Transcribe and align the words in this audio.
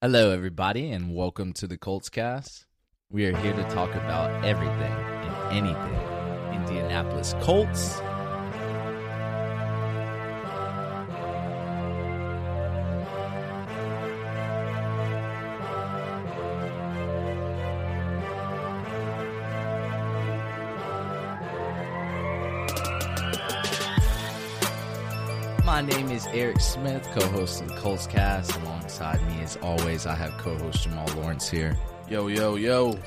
Hello, 0.00 0.30
everybody, 0.30 0.92
and 0.92 1.12
welcome 1.12 1.52
to 1.54 1.66
the 1.66 1.76
Colts 1.76 2.08
Cast. 2.08 2.66
We 3.10 3.26
are 3.26 3.36
here 3.38 3.52
to 3.52 3.64
talk 3.64 3.92
about 3.96 4.44
everything 4.44 4.92
and 4.92 5.58
anything 5.58 6.54
Indianapolis 6.54 7.34
Colts. 7.40 8.00
Eric 26.26 26.60
Smith, 26.60 27.08
co-host 27.12 27.60
of 27.60 27.68
the 27.68 27.74
Colts 27.76 28.06
Cast. 28.06 28.54
Alongside 28.62 29.26
me, 29.28 29.42
as 29.42 29.56
always, 29.58 30.06
I 30.06 30.14
have 30.14 30.32
co-host 30.38 30.82
Jamal 30.82 31.06
Lawrence 31.16 31.48
here. 31.48 31.78
Yo, 32.08 32.26
yo, 32.26 32.56
yo. 32.56 32.98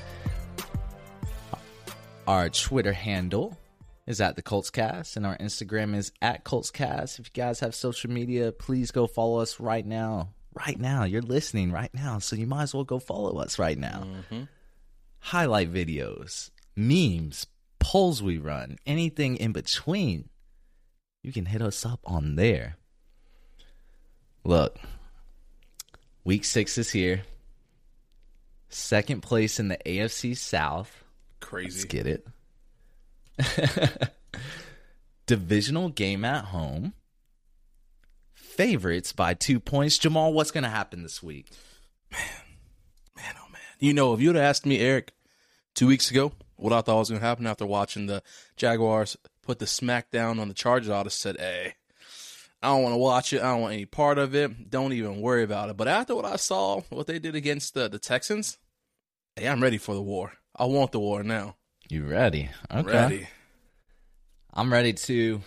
Our 2.27 2.49
Twitter 2.49 2.93
handle 2.93 3.57
is 4.07 4.21
at 4.21 4.35
the 4.35 4.41
Colts 4.41 4.69
Cast, 4.69 5.17
and 5.17 5.25
our 5.25 5.37
Instagram 5.37 5.95
is 5.95 6.11
at 6.21 6.43
Colts 6.43 6.71
Cast. 6.71 7.19
If 7.19 7.27
you 7.27 7.41
guys 7.41 7.59
have 7.59 7.75
social 7.75 8.09
media, 8.11 8.51
please 8.51 8.91
go 8.91 9.07
follow 9.07 9.39
us 9.39 9.59
right 9.59 9.85
now. 9.85 10.29
Right 10.53 10.79
now, 10.79 11.03
you're 11.03 11.21
listening 11.21 11.71
right 11.71 11.93
now, 11.93 12.19
so 12.19 12.35
you 12.35 12.45
might 12.47 12.63
as 12.63 12.73
well 12.73 12.83
go 12.83 12.99
follow 12.99 13.39
us 13.39 13.57
right 13.57 13.77
now. 13.77 14.05
Mm-hmm. 14.05 14.43
Highlight 15.19 15.73
videos, 15.73 16.51
memes, 16.75 17.47
polls 17.79 18.21
we 18.21 18.37
run, 18.37 18.77
anything 18.85 19.37
in 19.37 19.51
between. 19.51 20.29
You 21.23 21.31
can 21.31 21.45
hit 21.45 21.61
us 21.61 21.85
up 21.85 21.99
on 22.03 22.35
there. 22.35 22.77
Look, 24.43 24.77
week 26.23 26.45
six 26.45 26.77
is 26.77 26.91
here. 26.91 27.23
Second 28.69 29.21
place 29.21 29.59
in 29.59 29.67
the 29.67 29.77
AFC 29.85 30.35
South. 30.35 31.03
Crazy. 31.39 31.79
Let's 31.79 31.85
get 31.85 32.07
it. 32.07 32.27
Divisional 35.25 35.89
game 35.89 36.23
at 36.23 36.45
home. 36.45 36.93
Favorites 38.33 39.11
by 39.11 39.33
two 39.33 39.59
points. 39.59 39.97
Jamal, 39.97 40.33
what's 40.33 40.51
going 40.51 40.63
to 40.63 40.69
happen 40.69 41.03
this 41.03 41.21
week? 41.21 41.47
Man, 42.11 42.21
man, 43.15 43.35
oh 43.37 43.51
man. 43.51 43.61
You 43.79 43.93
know, 43.93 44.13
if 44.13 44.21
you'd 44.21 44.35
have 44.35 44.43
asked 44.43 44.65
me, 44.65 44.79
Eric, 44.79 45.13
two 45.73 45.87
weeks 45.87 46.11
ago, 46.11 46.33
what 46.55 46.73
I 46.73 46.81
thought 46.81 46.99
was 46.99 47.09
going 47.09 47.21
to 47.21 47.27
happen 47.27 47.47
after 47.47 47.65
watching 47.65 48.07
the 48.07 48.23
Jaguars 48.55 49.17
put 49.41 49.59
the 49.59 49.65
smackdown 49.65 50.39
on 50.39 50.47
the 50.47 50.53
Chargers, 50.53 50.89
I'd 50.89 51.05
have 51.05 51.13
said, 51.13 51.37
hey, 51.39 51.75
I 52.61 52.67
don't 52.67 52.83
want 52.83 52.93
to 52.93 52.97
watch 52.97 53.33
it. 53.33 53.41
I 53.41 53.51
don't 53.51 53.61
want 53.61 53.73
any 53.73 53.85
part 53.85 54.17
of 54.17 54.35
it. 54.35 54.69
Don't 54.69 54.93
even 54.93 55.19
worry 55.21 55.43
about 55.43 55.69
it. 55.69 55.77
But 55.77 55.87
after 55.87 56.15
what 56.15 56.25
I 56.25 56.35
saw, 56.35 56.81
what 56.89 57.07
they 57.07 57.17
did 57.17 57.35
against 57.35 57.73
the, 57.73 57.89
the 57.89 57.97
Texans, 57.97 58.57
hey, 59.35 59.47
I'm 59.47 59.63
ready 59.63 59.79
for 59.79 59.95
the 59.95 60.01
war. 60.01 60.33
I 60.55 60.65
want 60.65 60.91
the 60.91 60.99
war 60.99 61.23
now. 61.23 61.55
You 61.89 62.05
ready? 62.05 62.49
Okay. 62.71 62.91
Ready. 62.91 63.27
I'm 64.53 64.71
ready 64.71 64.93
to. 64.93 65.41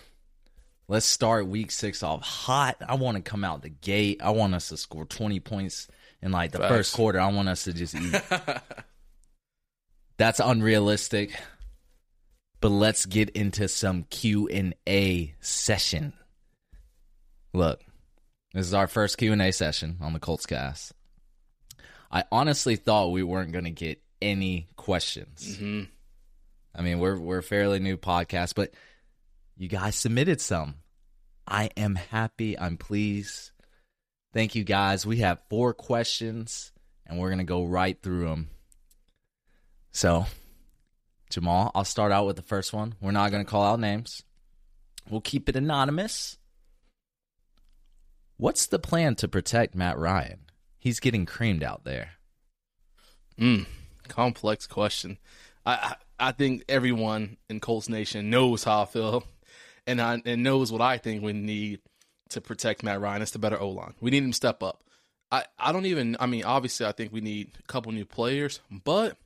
Let's 0.87 1.05
start 1.05 1.47
week 1.47 1.71
six 1.71 2.03
off 2.03 2.21
hot. 2.21 2.77
I 2.87 2.95
want 2.95 3.17
to 3.17 3.23
come 3.23 3.43
out 3.43 3.63
the 3.63 3.69
gate. 3.69 4.21
I 4.21 4.31
want 4.31 4.53
us 4.53 4.69
to 4.69 4.77
score 4.77 5.05
20 5.05 5.39
points 5.39 5.87
in 6.21 6.31
like 6.31 6.51
the 6.51 6.59
Facts. 6.59 6.69
first 6.69 6.95
quarter. 6.95 7.19
I 7.19 7.31
want 7.31 7.49
us 7.49 7.63
to 7.63 7.73
just 7.73 7.95
eat. 7.95 8.21
That's 10.17 10.39
unrealistic. 10.39 11.31
But 12.61 12.69
let's 12.69 13.05
get 13.05 13.29
into 13.31 13.67
some 13.67 14.03
Q&A 14.03 15.35
session. 15.39 16.13
Look, 17.55 17.79
this 18.53 18.67
is 18.67 18.73
our 18.73 18.85
first 18.85 19.17
Q&A 19.17 19.51
session 19.51 19.97
on 20.01 20.11
the 20.11 20.19
Colts 20.19 20.45
cast. 20.45 20.91
I 22.11 22.25
honestly 22.29 22.75
thought 22.75 23.13
we 23.13 23.23
weren't 23.23 23.53
going 23.53 23.63
to 23.63 23.71
get 23.71 24.01
any 24.21 24.67
questions. 24.75 25.57
hmm 25.57 25.83
I 26.77 26.81
mean, 26.81 26.99
we're 26.99 27.17
we're 27.17 27.37
a 27.37 27.43
fairly 27.43 27.79
new 27.79 27.95
podcast, 27.95 28.53
but 28.53 28.73
you 29.55 29.69
guys 29.69 29.95
submitted 29.95 30.41
some. 30.41 30.75
I 31.47 31.69
am 31.77 31.95
happy. 31.95 32.59
I'm 32.59 32.75
pleased. 32.75 33.51
Thank 34.33 34.55
you 34.55 34.65
guys. 34.65 35.05
We 35.05 35.19
have 35.19 35.39
four 35.49 35.73
questions 35.73 36.73
and 37.07 37.17
we're 37.17 37.29
going 37.29 37.37
to 37.37 37.45
go 37.45 37.63
right 37.63 37.97
through 38.01 38.25
them. 38.25 38.49
So, 39.93 40.25
Jamal, 41.29 41.71
I'll 41.73 41.85
start 41.85 42.11
out 42.11 42.25
with 42.25 42.35
the 42.35 42.41
first 42.41 42.73
one. 42.73 42.95
We're 42.99 43.11
not 43.11 43.31
going 43.31 43.45
to 43.45 43.49
call 43.49 43.63
out 43.63 43.79
names. 43.79 44.23
We'll 45.09 45.21
keep 45.21 45.47
it 45.47 45.55
anonymous. 45.55 46.37
What's 48.37 48.65
the 48.65 48.79
plan 48.79 49.15
to 49.15 49.27
protect 49.27 49.75
Matt 49.75 49.97
Ryan? 49.97 50.39
He's 50.77 50.99
getting 50.99 51.25
creamed 51.25 51.63
out 51.63 51.83
there. 51.83 52.11
Mm, 53.39 53.65
complex 54.07 54.67
question. 54.67 55.17
I, 55.65 55.95
I 56.19 56.31
think 56.31 56.63
everyone 56.69 57.37
in 57.49 57.59
Colts 57.59 57.89
Nation 57.89 58.29
knows 58.29 58.63
how 58.63 58.83
I 58.83 58.85
feel, 58.85 59.23
and 59.87 60.01
I, 60.01 60.21
and 60.25 60.43
knows 60.43 60.71
what 60.71 60.81
I 60.81 60.97
think 60.97 61.23
we 61.23 61.33
need 61.33 61.79
to 62.29 62.41
protect 62.41 62.83
Matt 62.83 63.01
Ryan. 63.01 63.21
It's 63.21 63.31
the 63.31 63.39
better 63.39 63.59
O 63.59 63.69
line. 63.69 63.93
We 63.99 64.11
need 64.11 64.23
him 64.23 64.31
to 64.31 64.35
step 64.35 64.61
up. 64.61 64.83
I 65.31 65.45
I 65.57 65.71
don't 65.71 65.85
even. 65.85 66.17
I 66.19 66.27
mean, 66.27 66.43
obviously, 66.43 66.85
I 66.85 66.91
think 66.91 67.11
we 67.11 67.21
need 67.21 67.51
a 67.59 67.63
couple 67.63 67.91
new 67.91 68.05
players, 68.05 68.59
but 68.69 69.17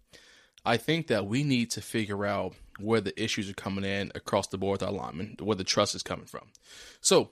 I 0.66 0.78
think 0.78 1.08
that 1.08 1.25
we 1.25 1.44
need 1.44 1.72
to 1.72 1.81
figure 1.81 2.25
out 2.25 2.53
where 2.80 3.02
the 3.02 3.22
issues 3.22 3.50
are 3.50 3.53
coming 3.53 3.84
in 3.84 4.12
across 4.16 4.48
the 4.48 4.58
board 4.58 4.80
with 4.80 4.88
our 4.88 4.94
linemen, 4.94 5.36
where 5.40 5.56
the 5.56 5.64
trust 5.64 5.96
is 5.96 6.03
coming 6.03 6.25
from. 6.25 6.48
So 7.02 7.31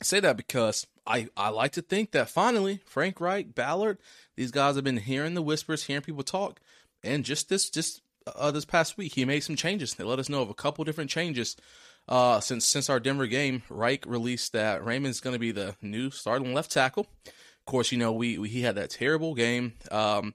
I 0.00 0.04
say 0.04 0.20
that 0.20 0.36
because 0.36 0.86
I, 1.06 1.28
I 1.36 1.48
like 1.48 1.72
to 1.72 1.82
think 1.82 2.12
that 2.12 2.28
finally 2.28 2.80
Frank 2.86 3.20
Reich, 3.20 3.54
Ballard, 3.54 3.98
these 4.36 4.50
guys 4.50 4.76
have 4.76 4.84
been 4.84 4.98
hearing 4.98 5.34
the 5.34 5.42
whispers, 5.42 5.84
hearing 5.84 6.02
people 6.02 6.22
talk, 6.22 6.60
and 7.02 7.24
just 7.24 7.48
this 7.48 7.68
just 7.70 8.02
uh, 8.36 8.50
this 8.50 8.64
past 8.64 8.96
week 8.96 9.14
he 9.14 9.24
made 9.24 9.40
some 9.40 9.56
changes. 9.56 9.94
They 9.94 10.04
let 10.04 10.18
us 10.18 10.28
know 10.28 10.42
of 10.42 10.50
a 10.50 10.54
couple 10.54 10.84
different 10.84 11.10
changes 11.10 11.56
uh, 12.08 12.40
since 12.40 12.64
since 12.66 12.88
our 12.88 13.00
Denver 13.00 13.26
game. 13.26 13.62
Reich 13.68 14.04
released 14.06 14.52
that 14.52 14.82
Raimann's 14.82 15.20
going 15.20 15.34
to 15.34 15.40
be 15.40 15.50
the 15.50 15.74
new 15.82 16.10
starting 16.10 16.54
left 16.54 16.70
tackle. 16.70 17.06
Of 17.26 17.64
course, 17.66 17.90
you 17.92 17.98
know 17.98 18.12
we, 18.12 18.38
we 18.38 18.48
he 18.48 18.62
had 18.62 18.76
that 18.76 18.90
terrible 18.90 19.34
game 19.34 19.74
um, 19.90 20.32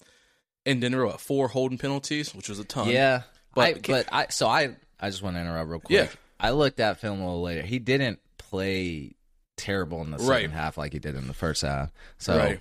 in 0.66 0.80
Denver, 0.82 1.06
what, 1.06 1.22
four 1.22 1.48
holding 1.48 1.78
penalties, 1.78 2.34
which 2.36 2.50
was 2.50 2.60
a 2.60 2.64
ton. 2.66 2.90
Yeah, 2.90 3.24
But- 3.56 3.62
I, 3.66 3.74
but 3.88 4.08
I 4.12 4.28
so 4.30 4.48
I 4.48 4.76
I 5.00 5.10
just 5.10 5.22
want 5.22 5.36
to 5.36 5.42
interrupt 5.42 5.70
real 5.70 5.80
quick. 5.80 5.98
Yeah. 5.98 6.08
I 6.40 6.52
looked 6.52 6.80
at 6.82 7.00
film 7.00 7.22
a 7.22 7.26
little 7.26 7.42
later. 7.42 7.62
He 7.62 7.80
didn't 7.80 8.20
play 8.38 9.16
terrible 9.64 10.02
in 10.02 10.12
the 10.12 10.18
second 10.20 10.30
Right. 10.30 10.52
half 10.52 10.78
like 10.78 10.94
he 10.94 11.00
did 11.00 11.16
in 11.16 11.28
the 11.28 11.34
first 11.34 11.62
half. 11.62 11.92
So 12.18 12.38
Right. 12.38 12.60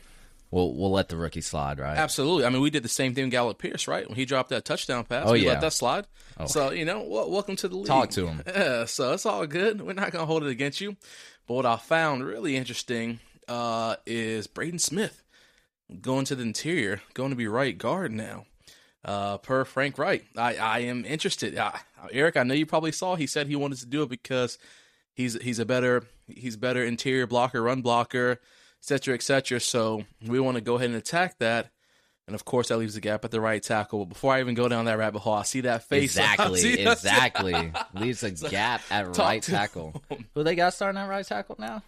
we'll 0.51 0.73
we'll 0.75 0.91
let 0.93 1.09
the 1.09 1.17
rookie 1.17 1.41
slide, 1.41 1.79
right? 1.79 1.97
Absolutely. 1.97 2.45
I 2.45 2.49
mean, 2.51 2.63
we 2.63 2.71
did 2.71 2.83
the 2.83 2.89
same 2.89 3.15
thing 3.15 3.25
with 3.27 3.35
Alec 3.35 3.59
Pierce, 3.59 3.89
right? 3.89 4.07
When 4.09 4.17
he 4.17 4.25
dropped 4.25 4.51
that 4.51 4.65
touchdown 4.65 5.05
pass, 5.05 5.27
Oh, 5.29 5.33
we 5.33 5.41
yeah. 5.45 5.51
let 5.53 5.61
that 5.62 5.73
slide. 5.73 6.07
Oh. 6.39 6.47
So, 6.47 6.71
you 6.71 6.85
know, 6.85 7.03
well, 7.03 7.31
welcome 7.31 7.57
to 7.57 7.69
the 7.69 7.77
league. 7.77 7.87
Talk 7.87 8.11
to 8.11 8.27
him. 8.27 8.43
Yeah, 8.47 8.85
so 8.87 9.12
it's 9.12 9.27
all 9.27 9.47
good. 9.47 9.81
We're 9.83 9.93
not 9.95 10.12
going 10.12 10.23
to 10.23 10.27
hold 10.27 10.45
it 10.45 10.51
against 10.51 10.81
you. 10.81 10.97
But 11.47 11.55
what 11.55 11.67
I 11.67 11.77
found 11.77 12.25
really 12.25 12.57
interesting 12.57 13.19
uh, 13.49 13.97
is 14.07 14.47
Braden 14.47 14.79
Smith 14.79 15.23
going 16.01 16.25
to 16.27 16.35
the 16.37 16.43
interior, 16.43 17.03
going 17.15 17.31
to 17.31 17.37
be 17.37 17.49
right 17.49 17.77
guard 17.77 18.12
now. 18.12 18.47
Uh, 19.05 19.37
per 19.39 19.65
Frank 19.65 19.99
Reich, 19.99 20.25
I, 20.37 20.55
I 20.57 20.79
am 20.81 21.05
interested. 21.05 21.59
Uh, 21.59 21.73
Eric, 22.12 22.37
I 22.37 22.45
know 22.45 22.55
you 22.55 22.67
probably 22.67 22.93
saw. 22.93 23.17
He 23.17 23.27
said 23.27 23.49
he 23.49 23.57
wanted 23.57 23.79
to 23.79 23.87
do 23.87 24.05
it 24.05 24.09
because 24.09 24.59
he's 25.15 25.41
he's 25.43 25.59
a 25.59 25.65
better 25.67 26.03
he's 26.27 26.56
better 26.56 26.84
interior 26.84 27.27
blocker, 27.27 27.62
run 27.62 27.83
blocker, 27.83 28.33
etc. 28.33 28.41
cetera, 28.81 29.15
et 29.15 29.23
cetera. 29.23 29.61
So 29.61 30.05
we 30.27 30.41
want 30.41 30.56
to 30.56 30.61
go 30.61 30.77
ahead 30.77 30.89
and 30.89 30.97
attack 30.99 31.39
that. 31.39 31.71
And 32.28 32.37
of 32.37 32.45
course, 32.45 32.69
that 32.69 32.78
leaves 32.78 32.95
a 32.97 33.00
gap 33.00 33.25
at 33.25 33.33
the 33.33 33.41
right 33.41 33.61
tackle. 33.62 34.00
But 34.05 34.11
before 34.15 34.33
I 34.33 34.41
even 34.41 34.55
go 34.55 34.69
down 34.69 34.84
that 34.84 34.97
rabbit 34.97 35.19
hole, 35.19 35.34
I 35.34 35.43
see 35.43 35.62
that 35.62 35.83
face. 35.89 36.17
Exactly, 36.17 36.81
exactly. 36.83 37.73
Leaves 37.95 38.23
a 38.23 38.31
gap 38.31 38.81
at 38.91 39.12
Talk 39.12 39.19
right 39.27 39.43
tackle. 39.43 40.00
him. 40.09 40.27
Who 40.34 40.45
they 40.45 40.55
got 40.55 40.73
starting 40.73 41.00
at 41.00 41.09
right 41.09 41.27
tackle 41.27 41.56
now? 41.59 41.83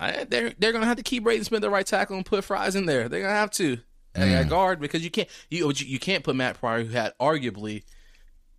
I, 0.00 0.24
they're 0.24 0.52
they're 0.58 0.72
gonna 0.72 0.86
have 0.86 0.96
to 0.96 1.02
keep 1.02 1.22
Braden 1.24 1.44
Smith 1.44 1.60
the 1.60 1.70
right 1.70 1.86
tackle 1.86 2.16
and 2.16 2.26
put 2.26 2.42
Fries 2.44 2.74
in 2.74 2.86
there. 2.86 3.08
They're 3.08 3.20
gonna 3.22 3.32
have 3.34 3.50
to 3.52 3.78
Mm. 4.14 4.30
at 4.42 4.48
guard 4.48 4.78
because 4.80 5.02
you 5.02 5.10
can't 5.10 5.28
you 5.50 5.72
you 5.76 5.98
can't 5.98 6.22
put 6.22 6.36
Matt 6.36 6.58
Pryor 6.60 6.84
who 6.84 6.90
had 6.92 7.12
arguably 7.20 7.82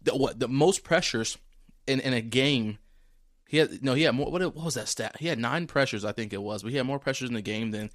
the 0.02 0.14
what 0.14 0.38
the 0.38 0.50
most 0.50 0.84
pressures 0.84 1.38
in 1.88 2.02
in 2.02 2.14
a 2.14 2.20
game. 2.22 2.78
He 3.48 3.58
had 3.58 3.84
no 3.84 3.94
he 3.94 4.04
had 4.04 4.16
more. 4.16 4.32
What, 4.32 4.42
what 4.42 4.66
was 4.66 4.74
that 4.76 4.88
stat? 4.88 5.18
He 5.20 5.28
had 5.28 5.40
nine 5.40 5.68
pressures, 5.68 6.04
I 6.04 6.12
think 6.12 6.34
it 6.34 6.42
was, 6.42 6.64
but 6.64 6.72
he 6.72 6.78
had 6.78 6.86
more 6.86 7.00
pressures 7.00 7.30
in 7.30 7.36
the 7.36 7.42
game 7.42 7.72
than 7.72 7.92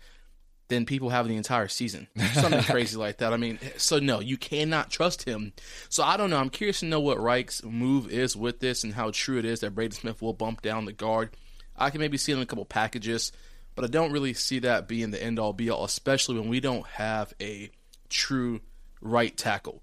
than 0.68 0.86
people 0.86 1.10
have 1.10 1.28
the 1.28 1.36
entire 1.36 1.68
season. 1.68 2.06
Something 2.32 2.62
crazy 2.64 2.96
like 2.96 3.18
that. 3.18 3.32
I 3.32 3.36
mean, 3.36 3.58
so 3.76 3.98
no, 3.98 4.20
you 4.20 4.38
cannot 4.38 4.90
trust 4.90 5.24
him. 5.24 5.52
So 5.88 6.02
I 6.02 6.16
don't 6.16 6.30
know. 6.30 6.38
I'm 6.38 6.48
curious 6.48 6.80
to 6.80 6.86
know 6.86 7.00
what 7.00 7.20
Reich's 7.20 7.62
move 7.64 8.10
is 8.10 8.36
with 8.36 8.60
this 8.60 8.84
and 8.84 8.94
how 8.94 9.10
true 9.10 9.38
it 9.38 9.44
is 9.44 9.60
that 9.60 9.74
Braden 9.74 9.92
Smith 9.92 10.22
will 10.22 10.32
bump 10.32 10.62
down 10.62 10.86
the 10.86 10.92
guard. 10.92 11.36
I 11.76 11.90
can 11.90 12.00
maybe 12.00 12.16
see 12.16 12.32
it 12.32 12.36
in 12.36 12.42
a 12.42 12.46
couple 12.46 12.64
packages, 12.64 13.32
but 13.74 13.84
I 13.84 13.88
don't 13.88 14.12
really 14.12 14.32
see 14.32 14.60
that 14.60 14.86
being 14.86 15.10
the 15.10 15.22
end 15.22 15.38
all 15.38 15.52
be 15.52 15.70
all, 15.70 15.84
especially 15.84 16.38
when 16.38 16.48
we 16.48 16.60
don't 16.60 16.86
have 16.86 17.34
a 17.40 17.70
true 18.08 18.60
right 19.00 19.36
tackle. 19.36 19.82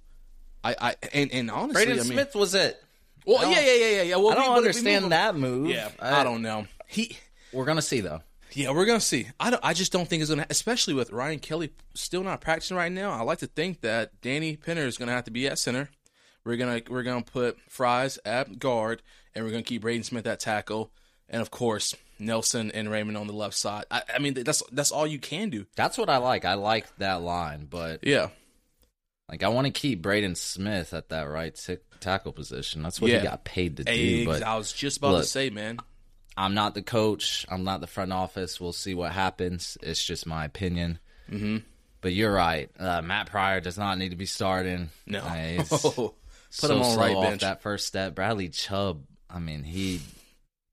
I, 0.63 0.75
I 0.79 0.95
and, 1.13 1.31
and 1.31 1.51
honestly, 1.51 1.85
Braden 1.85 1.99
I 1.99 2.03
mean, 2.03 2.13
Smith 2.13 2.35
was 2.35 2.55
it. 2.55 2.81
Well, 3.27 3.51
yeah, 3.51 3.59
yeah, 3.59 3.73
yeah, 3.73 3.89
yeah, 3.97 4.01
yeah. 4.03 4.15
Well, 4.15 4.29
I 4.29 4.35
don't 4.35 4.43
if 4.45 4.49
we 4.51 4.57
understand 4.57 4.95
move 4.95 5.03
him- 5.03 5.09
that 5.09 5.35
move. 5.35 5.67
Yeah, 5.69 5.89
I, 5.99 6.23
don't 6.23 6.41
know. 6.41 6.65
He 6.87 7.17
We're 7.51 7.65
gonna 7.65 7.81
see 7.81 7.99
though. 8.01 8.21
Yeah, 8.53 8.71
we're 8.71 8.85
gonna 8.85 9.01
see. 9.01 9.27
I 9.39 9.49
don't. 9.49 9.63
I 9.63 9.73
just 9.73 9.91
don't 9.91 10.07
think 10.07 10.21
it's 10.21 10.29
gonna, 10.31 10.47
especially 10.49 10.93
with 10.93 11.11
Ryan 11.11 11.39
Kelly 11.39 11.71
still 11.93 12.23
not 12.23 12.39
practicing 12.41 12.77
right 12.77 12.91
now. 12.91 13.11
I 13.11 13.21
like 13.21 13.39
to 13.39 13.47
think 13.47 13.81
that 13.81 14.21
Danny 14.21 14.55
Pinter 14.55 14.87
is 14.87 14.97
gonna 14.97 15.11
have 15.11 15.25
to 15.25 15.31
be 15.31 15.45
at 15.47 15.59
center. 15.59 15.89
We're 16.45 16.55
gonna 16.55 16.81
we're 16.89 17.03
gonna 17.03 17.23
put 17.23 17.57
Fries 17.69 18.17
at 18.25 18.57
guard, 18.57 19.01
and 19.35 19.43
we're 19.43 19.51
gonna 19.51 19.63
keep 19.63 19.81
Braden 19.81 20.03
Smith 20.03 20.25
at 20.25 20.39
tackle, 20.39 20.91
and 21.27 21.41
of 21.41 21.51
course 21.51 21.93
Nelson 22.19 22.71
and 22.71 22.87
Raimann 22.87 23.19
on 23.19 23.27
the 23.27 23.33
left 23.33 23.55
side. 23.55 23.83
I, 23.91 24.03
I 24.15 24.19
mean, 24.19 24.33
that's 24.33 24.63
that's 24.71 24.91
all 24.91 25.05
you 25.05 25.19
can 25.19 25.49
do. 25.49 25.65
That's 25.75 25.97
what 25.97 26.09
I 26.09 26.17
like. 26.17 26.45
I 26.45 26.53
like 26.53 26.85
that 26.99 27.21
line, 27.21 27.67
but 27.69 28.07
Yeah, 28.07 28.29
like 29.29 29.43
I 29.43 29.49
want 29.49 29.67
to 29.67 29.71
keep 29.73 30.01
Braden 30.01 30.35
Smith 30.35 30.93
at 30.93 31.09
that 31.09 31.23
right 31.23 31.53
t- 31.53 31.77
tackle 31.99 32.31
position. 32.31 32.83
That's 32.83 32.99
what 33.01 33.11
Yeah. 33.11 33.19
he 33.19 33.27
got 33.27 33.43
paid 33.43 33.77
to 33.77 33.83
do. 33.83 34.25
But 34.25 34.43
I 34.43 34.57
was 34.57 34.71
just 34.73 34.97
about 34.97 35.11
look, 35.13 35.21
to 35.23 35.27
say, 35.27 35.49
man. 35.49 35.79
I'm 36.35 36.53
not 36.53 36.75
the 36.75 36.83
coach. 36.83 37.45
I'm 37.49 37.63
not 37.63 37.81
the 37.81 37.87
front 37.87 38.13
office. 38.13 38.61
We'll 38.61 38.73
see 38.73 38.93
what 38.93 39.11
happens. 39.11 39.77
It's 39.81 40.03
just 40.03 40.27
my 40.27 40.45
opinion. 40.45 40.99
Mm-hmm. 41.31 41.57
But 42.01 42.13
you're 42.13 42.31
right. 42.33 42.69
Uh, 42.79 43.01
Matt 43.01 43.27
Pryor 43.27 43.59
does 43.59 43.77
not 43.77 43.97
need 43.97 44.09
to 44.09 44.15
be 44.15 44.27
starting. 44.27 44.91
No, 45.07 45.19
Uh, 45.19 45.57
put 45.69 46.13
so 46.51 46.75
him 46.75 46.81
on 46.83 46.97
right 46.97 47.15
off 47.15 47.23
bench. 47.23 47.41
that 47.41 47.61
first 47.63 47.87
step. 47.87 48.13
Bradley 48.13 48.49
Chubb. 48.49 49.01
I 49.29 49.39
mean, 49.39 49.63
he 49.63 50.01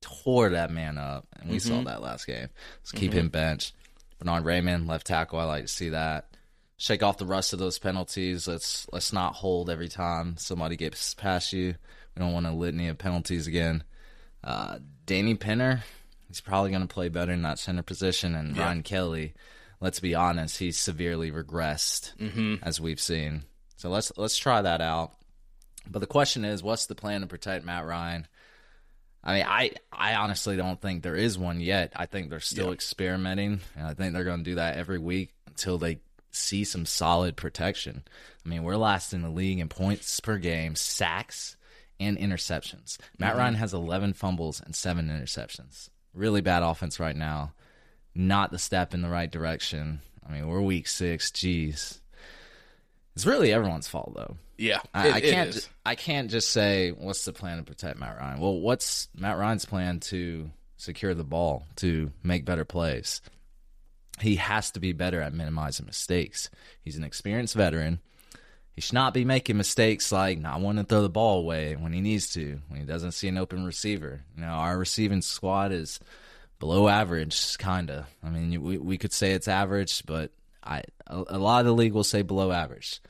tore 0.03 0.51
that 0.51 0.71
man 0.71 0.99
up, 0.99 1.27
and 1.41 1.51
we 1.51 1.57
Mm-hmm. 1.57 1.69
saw 1.77 1.83
that 1.85 2.03
last 2.03 2.27
game. 2.27 2.49
Let's 2.83 2.93
keep 2.93 3.13
him 3.15 3.31
benched. 3.31 3.73
Bernhard 4.19 4.45
Raimann, 4.45 4.87
left 4.87 5.07
tackle. 5.07 5.39
I 5.41 5.45
like 5.45 5.63
to 5.65 5.69
see 5.73 5.89
that. 5.89 6.27
Shake 6.77 7.03
off 7.03 7.19
the 7.19 7.27
rust 7.27 7.53
of 7.53 7.59
those 7.59 7.79
penalties. 7.79 8.49
Let's 8.49 8.87
let's 8.93 9.13
not 9.13 9.35
hold 9.37 9.71
every 9.71 9.89
time 9.89 10.37
somebody 10.39 10.77
gets 10.77 11.15
past 11.15 11.53
you. 11.53 11.75
We 12.17 12.21
don't 12.21 12.33
want 12.33 12.47
a 12.47 12.51
litany 12.53 12.89
of 12.89 12.99
penalties 12.99 13.47
again. 13.47 13.85
Uh, 14.43 14.79
Danny 15.07 15.35
Pinter, 15.37 15.83
he's 16.29 16.41
probably 16.41 16.71
going 16.71 16.87
to 16.87 16.93
play 16.93 17.09
better 17.09 17.33
in 17.33 17.43
that 17.43 17.59
center 17.59 17.83
position. 17.83 18.35
And 18.35 18.57
Ryan 18.59 18.83
Kelly, 18.83 19.35
let's 19.81 20.01
be 20.01 20.15
honest, 20.15 20.59
he's 20.59 20.79
severely 20.79 21.31
regressed 21.31 22.15
Mm-hmm. 22.17 22.57
as 22.63 22.81
we've 22.81 23.01
seen. 23.01 23.45
So 23.77 23.89
let's 23.89 24.13
let's 24.17 24.37
try 24.37 24.61
that 24.61 24.81
out. 24.81 25.13
But 25.89 26.01
the 26.01 26.07
question 26.07 26.45
is, 26.45 26.63
what's 26.63 26.87
the 26.87 26.95
plan 26.95 27.21
to 27.21 27.27
protect 27.27 27.65
Matt 27.65 27.87
Ryan? 27.87 28.27
I 29.23 29.35
mean, 29.35 29.47
I 29.49 29.71
I 29.93 30.15
honestly 30.17 30.57
don't 30.57 30.81
think 30.81 31.03
there 31.03 31.17
is 31.17 31.39
one 31.39 31.61
yet. 31.61 31.93
I 31.95 32.07
think 32.07 32.31
they're 32.31 32.41
still 32.41 32.73
experimenting, 32.73 33.61
and 33.77 33.87
I 33.87 33.95
think 33.95 34.13
they're 34.13 34.25
going 34.25 34.41
to 34.45 34.51
do 34.51 34.57
that 34.57 34.77
every 34.77 34.99
week 34.99 35.31
until 35.47 35.79
they 35.79 36.01
see 36.35 36.65
some 36.65 36.87
solid 36.87 37.37
protection. 37.37 38.05
I 38.45 38.49
mean, 38.49 38.63
we're 38.63 38.77
last 38.77 39.13
in 39.13 39.23
the 39.23 39.31
league 39.31 39.61
in 39.61 39.69
points 39.69 40.21
per 40.21 40.39
game, 40.39 40.75
sacks, 40.77 41.57
and 42.01 42.19
interceptions. 42.19 42.99
Matt 43.19 43.31
mm-hmm. 43.31 43.39
Ryan 43.39 43.55
has 43.55 43.75
11 43.75 44.15
fumbles 44.15 44.61
and 44.61 44.75
seven 44.75 45.09
interceptions. 45.09 45.89
Really 46.13 46.41
bad 46.41 46.63
offense 46.63 47.01
right 47.01 47.17
now. 47.17 47.53
Not 48.15 48.51
the 48.51 48.59
step 48.59 48.95
in 48.95 49.03
the 49.03 49.09
right 49.09 49.31
direction. 49.31 50.01
I 50.27 50.33
mean, 50.33 50.47
we're 50.47 50.61
week 50.61 50.87
six. 50.87 51.31
Jeez, 51.31 51.99
it's 53.15 53.27
really 53.27 53.53
everyone's 53.53 53.89
fault 53.89 54.13
though. 54.15 54.37
Yeah, 54.57 54.81
I, 54.93 55.09
it- 55.09 55.15
I 55.15 55.21
can't. 55.21 55.71
I 55.85 55.95
can't 55.95 56.31
just 56.31 56.51
say 56.51 56.91
what's 56.91 57.25
the 57.25 57.33
plan 57.33 57.59
to 57.59 57.65
protect 57.65 57.99
Matt 57.99 58.17
Ryan. 58.19 58.41
Well, 58.41 58.61
what's 58.61 59.09
Matt 59.17 59.37
Ryan's 59.37 59.65
plan 59.65 60.01
to 60.01 60.51
secure 60.77 61.15
the 61.15 61.25
ball 61.25 61.67
to 61.77 62.13
make 62.23 62.45
better 62.45 62.65
plays? 62.65 63.21
He 64.21 64.37
has 64.37 64.71
to 64.73 64.81
be 64.81 64.93
better 64.93 65.21
at 65.21 65.35
minimizing 65.35 65.87
mistakes. 65.87 66.51
He's 66.83 66.97
an 66.97 67.05
experienced 67.05 67.55
veteran. 67.55 68.01
He 68.75 68.81
should 68.81 68.95
not 68.95 69.15
be 69.15 69.25
making 69.25 69.57
mistakes 69.57 70.11
like 70.11 70.39
not 70.39 70.61
wanting 70.61 70.85
to 70.85 70.89
throw 70.89 71.03
the 71.03 71.09
ball 71.09 71.39
away 71.39 71.77
when 71.77 71.93
he 71.93 72.01
needs 72.01 72.33
to, 72.35 72.61
when 72.69 72.81
he 72.81 72.87
doesn't 72.87 73.13
see 73.13 73.29
an 73.29 73.39
open 73.39 73.65
receiver. 73.65 74.23
You 74.37 74.43
know, 74.43 74.49
our 74.49 74.77
receiving 74.77 75.23
squad 75.23 75.73
is 75.73 76.01
below 76.59 76.89
average, 76.89 77.57
kind 77.59 77.91
of. 77.91 78.07
I 78.23 78.31
mean, 78.31 78.63
we, 78.63 78.79
we 78.79 78.99
could 78.99 79.13
say 79.13 79.33
it's 79.33 79.49
average, 79.49 80.05
but 80.07 80.33
I 80.63 80.83
a, 81.07 81.25
a 81.29 81.39
lot 81.39 81.61
of 81.61 81.67
the 81.67 81.75
league 81.75 81.93
will 81.93 82.05
say 82.05 82.23
below 82.23 82.51
average. 82.51 83.01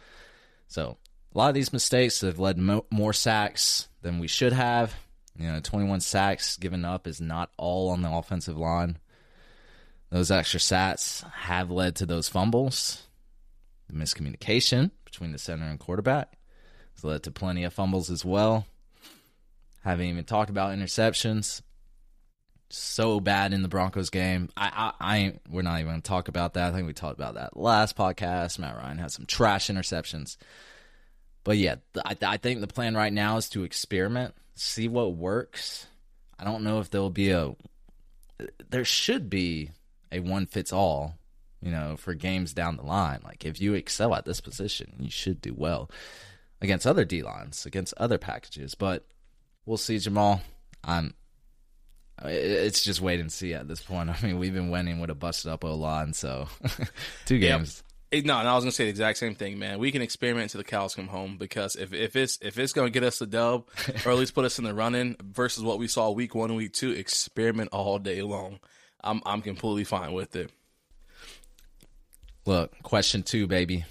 So 0.68 0.98
a 1.34 1.38
lot 1.38 1.48
of 1.48 1.54
these 1.54 1.72
mistakes 1.72 2.20
have 2.20 2.38
led 2.38 2.58
mo- 2.58 2.86
more 2.90 3.12
sacks 3.12 3.88
than 4.02 4.18
we 4.18 4.28
should 4.28 4.52
have. 4.52 4.94
You 5.38 5.50
know, 5.50 5.60
21 5.60 6.00
sacks 6.00 6.56
given 6.56 6.84
up 6.84 7.06
is 7.06 7.20
not 7.20 7.50
all 7.56 7.90
on 7.90 8.02
the 8.02 8.10
offensive 8.10 8.56
line. 8.56 8.98
Those 10.14 10.30
extra 10.30 10.60
sacks 10.60 11.24
have 11.32 11.72
led 11.72 11.96
to 11.96 12.06
those 12.06 12.28
fumbles. 12.28 13.02
The 13.88 13.96
miscommunication 13.96 14.92
between 15.04 15.32
the 15.32 15.38
center 15.38 15.64
and 15.64 15.76
quarterback 15.76 16.38
has 16.94 17.02
led 17.02 17.24
to 17.24 17.32
plenty 17.32 17.64
of 17.64 17.72
fumbles 17.72 18.10
as 18.10 18.24
well. 18.24 18.64
Haven't 19.82 20.06
even 20.06 20.22
talked 20.22 20.50
about 20.50 20.70
interceptions. 20.72 21.62
So 22.70 23.18
bad 23.18 23.52
in 23.52 23.62
the 23.62 23.68
Broncos 23.68 24.10
game. 24.10 24.50
I, 24.56 24.92
I, 25.00 25.14
I 25.16 25.34
we're 25.50 25.62
not 25.62 25.80
even 25.80 25.90
going 25.90 26.02
to 26.02 26.08
talk 26.08 26.28
about 26.28 26.54
that. 26.54 26.72
I 26.72 26.76
think 26.76 26.86
we 26.86 26.92
talked 26.92 27.18
about 27.18 27.34
that 27.34 27.56
last 27.56 27.96
podcast. 27.96 28.60
Matt 28.60 28.76
Ryan 28.76 28.98
had 28.98 29.10
some 29.10 29.26
trash 29.26 29.66
interceptions. 29.66 30.36
But 31.42 31.56
yeah, 31.56 31.74
I, 32.04 32.16
I 32.24 32.36
think 32.36 32.60
the 32.60 32.68
plan 32.68 32.94
right 32.94 33.12
now 33.12 33.38
is 33.38 33.48
to 33.48 33.64
experiment, 33.64 34.36
see 34.54 34.86
what 34.86 35.16
works. 35.16 35.88
I 36.38 36.44
don't 36.44 36.62
know 36.62 36.78
if 36.78 36.88
there'll 36.90 37.10
be 37.10 37.30
a. 37.30 37.56
There 38.70 38.84
should 38.84 39.28
be 39.28 39.72
a 40.14 40.20
one 40.20 40.46
fits 40.46 40.72
all, 40.72 41.18
you 41.60 41.70
know, 41.70 41.96
for 41.96 42.14
games 42.14 42.52
down 42.52 42.76
the 42.76 42.82
line. 42.82 43.20
Like 43.24 43.44
if 43.44 43.60
you 43.60 43.74
excel 43.74 44.14
at 44.14 44.24
this 44.24 44.40
position, 44.40 44.94
you 44.98 45.10
should 45.10 45.40
do 45.40 45.52
well 45.56 45.90
against 46.60 46.86
other 46.86 47.04
D 47.04 47.22
lines, 47.22 47.66
against 47.66 47.92
other 47.96 48.16
packages. 48.18 48.74
But 48.74 49.06
we'll 49.66 49.76
see, 49.76 49.98
Jamal. 49.98 50.40
I'm. 50.82 51.14
It's 52.24 52.84
just 52.84 53.00
wait 53.00 53.18
and 53.20 53.30
see 53.32 53.54
at 53.54 53.66
this 53.66 53.82
point. 53.82 54.08
I 54.22 54.26
mean, 54.26 54.38
we've 54.38 54.54
been 54.54 54.70
winning 54.70 55.00
with 55.00 55.10
a 55.10 55.14
busted 55.14 55.50
up 55.50 55.64
O 55.64 55.74
line, 55.74 56.12
so 56.12 56.48
two 57.26 57.38
games. 57.38 57.82
Eh, 58.12 58.22
No, 58.24 58.38
and 58.38 58.48
I 58.48 58.54
was 58.54 58.62
gonna 58.62 58.70
say 58.72 58.84
the 58.84 58.90
exact 58.90 59.18
same 59.18 59.34
thing, 59.34 59.58
man. 59.58 59.78
We 59.80 59.90
can 59.90 60.00
experiment 60.00 60.44
until 60.44 60.60
the 60.60 60.64
cows 60.64 60.94
come 60.94 61.08
home 61.08 61.36
because 61.36 61.74
if, 61.74 61.92
if 61.92 62.14
it's 62.14 62.38
if 62.40 62.58
it's 62.58 62.72
gonna 62.72 62.90
get 62.90 63.02
us 63.02 63.20
a 63.20 63.26
dub 63.26 63.68
or 64.06 64.12
at 64.12 64.18
least 64.18 64.34
put 64.34 64.44
us 64.44 64.58
in 64.58 64.64
the 64.64 64.74
running 64.74 65.16
versus 65.20 65.64
what 65.64 65.78
we 65.78 65.88
saw 65.88 66.10
week 66.10 66.34
one 66.34 66.50
and 66.50 66.56
week 66.56 66.72
two, 66.72 66.92
experiment 66.92 67.70
all 67.72 67.98
day 67.98 68.22
long. 68.22 68.60
I'm 69.04 69.22
I'm 69.24 69.42
completely 69.42 69.84
fine 69.84 70.12
with 70.12 70.34
it. 70.34 70.50
Look, 72.46 72.82
question 72.82 73.22
two, 73.22 73.46
baby. 73.46 73.84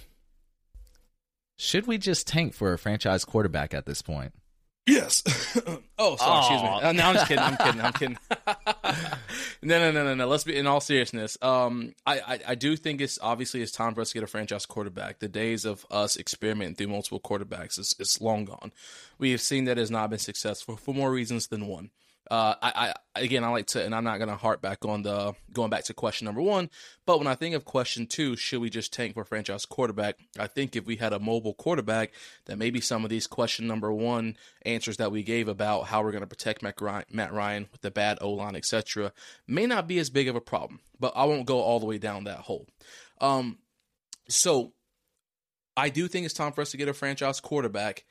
Should 1.56 1.86
we 1.86 1.98
just 1.98 2.26
tank 2.26 2.52
for 2.52 2.72
a 2.72 2.78
franchise 2.78 3.24
quarterback 3.24 3.74
at 3.74 3.86
this 3.86 4.02
point? 4.02 4.32
Yes. 4.86 5.22
oh, 5.98 6.16
sorry. 6.16 6.40
Excuse 6.40 6.62
me. 6.62 6.68
Aw. 6.68 6.88
Uh, 6.88 6.92
no, 6.92 7.04
I'm 7.04 7.14
just 7.14 7.26
kidding. 7.26 7.42
I'm 7.42 7.56
kidding. 7.56 7.80
I'm 7.80 7.92
kidding. 7.92 8.18
no, 9.62 9.78
no, 9.78 9.90
no, 9.90 10.04
no, 10.04 10.14
no. 10.14 10.26
Let's 10.26 10.44
be 10.44 10.56
in 10.56 10.66
all 10.66 10.80
seriousness. 10.80 11.38
Um, 11.40 11.94
I, 12.06 12.20
I, 12.20 12.40
I 12.48 12.54
do 12.54 12.76
think 12.76 13.00
it's 13.00 13.18
obviously 13.22 13.62
it's 13.62 13.72
time 13.72 13.94
for 13.94 14.02
us 14.02 14.10
to 14.10 14.14
get 14.14 14.22
a 14.22 14.26
franchise 14.26 14.66
quarterback. 14.66 15.20
The 15.20 15.28
days 15.28 15.64
of 15.64 15.86
us 15.90 16.18
experimenting 16.18 16.74
through 16.74 16.88
multiple 16.88 17.20
quarterbacks 17.20 17.78
is, 17.78 17.94
is 17.98 18.20
long 18.20 18.44
gone. 18.44 18.72
We 19.18 19.30
have 19.30 19.40
seen 19.40 19.64
that 19.64 19.78
it 19.78 19.78
has 19.78 19.90
not 19.90 20.10
been 20.10 20.18
successful 20.18 20.76
for 20.76 20.94
more 20.94 21.10
reasons 21.10 21.46
than 21.46 21.66
one. 21.66 21.90
Uh, 22.30 22.54
I, 22.62 22.94
I 23.16 23.22
again, 23.22 23.44
I 23.44 23.48
like 23.48 23.66
to, 23.68 23.84
and 23.84 23.94
I'm 23.94 24.04
not 24.04 24.16
going 24.16 24.30
to 24.30 24.36
harp 24.36 24.62
back 24.62 24.84
on 24.84 25.02
the 25.02 25.34
going 25.52 25.70
back 25.70 25.84
to 25.84 25.94
question 25.94 26.24
number 26.24 26.40
one. 26.40 26.70
But 27.04 27.18
when 27.18 27.26
I 27.26 27.34
think 27.34 27.54
of 27.54 27.64
question 27.64 28.06
two, 28.06 28.34
should 28.36 28.60
we 28.60 28.70
just 28.70 28.92
tank 28.92 29.14
for 29.14 29.24
franchise 29.24 29.66
quarterback? 29.66 30.16
I 30.38 30.46
think 30.46 30.74
if 30.74 30.86
we 30.86 30.96
had 30.96 31.12
a 31.12 31.18
mobile 31.18 31.54
quarterback, 31.54 32.12
that 32.46 32.58
maybe 32.58 32.80
some 32.80 33.04
of 33.04 33.10
these 33.10 33.26
question 33.26 33.66
number 33.66 33.92
one 33.92 34.36
answers 34.62 34.96
that 34.96 35.12
we 35.12 35.22
gave 35.22 35.48
about 35.48 35.86
how 35.86 36.02
we're 36.02 36.12
going 36.12 36.22
to 36.22 36.26
protect 36.26 36.62
Matt 36.62 36.80
Ryan, 36.80 37.04
Matt 37.10 37.32
Ryan 37.32 37.68
with 37.70 37.82
the 37.82 37.90
bad 37.90 38.18
O 38.20 38.30
line, 38.30 38.56
etc., 38.56 39.12
may 39.46 39.66
not 39.66 39.86
be 39.86 39.98
as 39.98 40.08
big 40.08 40.28
of 40.28 40.36
a 40.36 40.40
problem. 40.40 40.80
But 40.98 41.12
I 41.14 41.24
won't 41.24 41.46
go 41.46 41.60
all 41.60 41.80
the 41.80 41.86
way 41.86 41.98
down 41.98 42.24
that 42.24 42.38
hole. 42.38 42.66
Um, 43.20 43.58
so 44.28 44.72
I 45.76 45.88
do 45.88 46.08
think 46.08 46.24
it's 46.24 46.34
time 46.34 46.52
for 46.52 46.62
us 46.62 46.70
to 46.70 46.76
get 46.76 46.88
a 46.88 46.94
franchise 46.94 47.40
quarterback. 47.40 48.04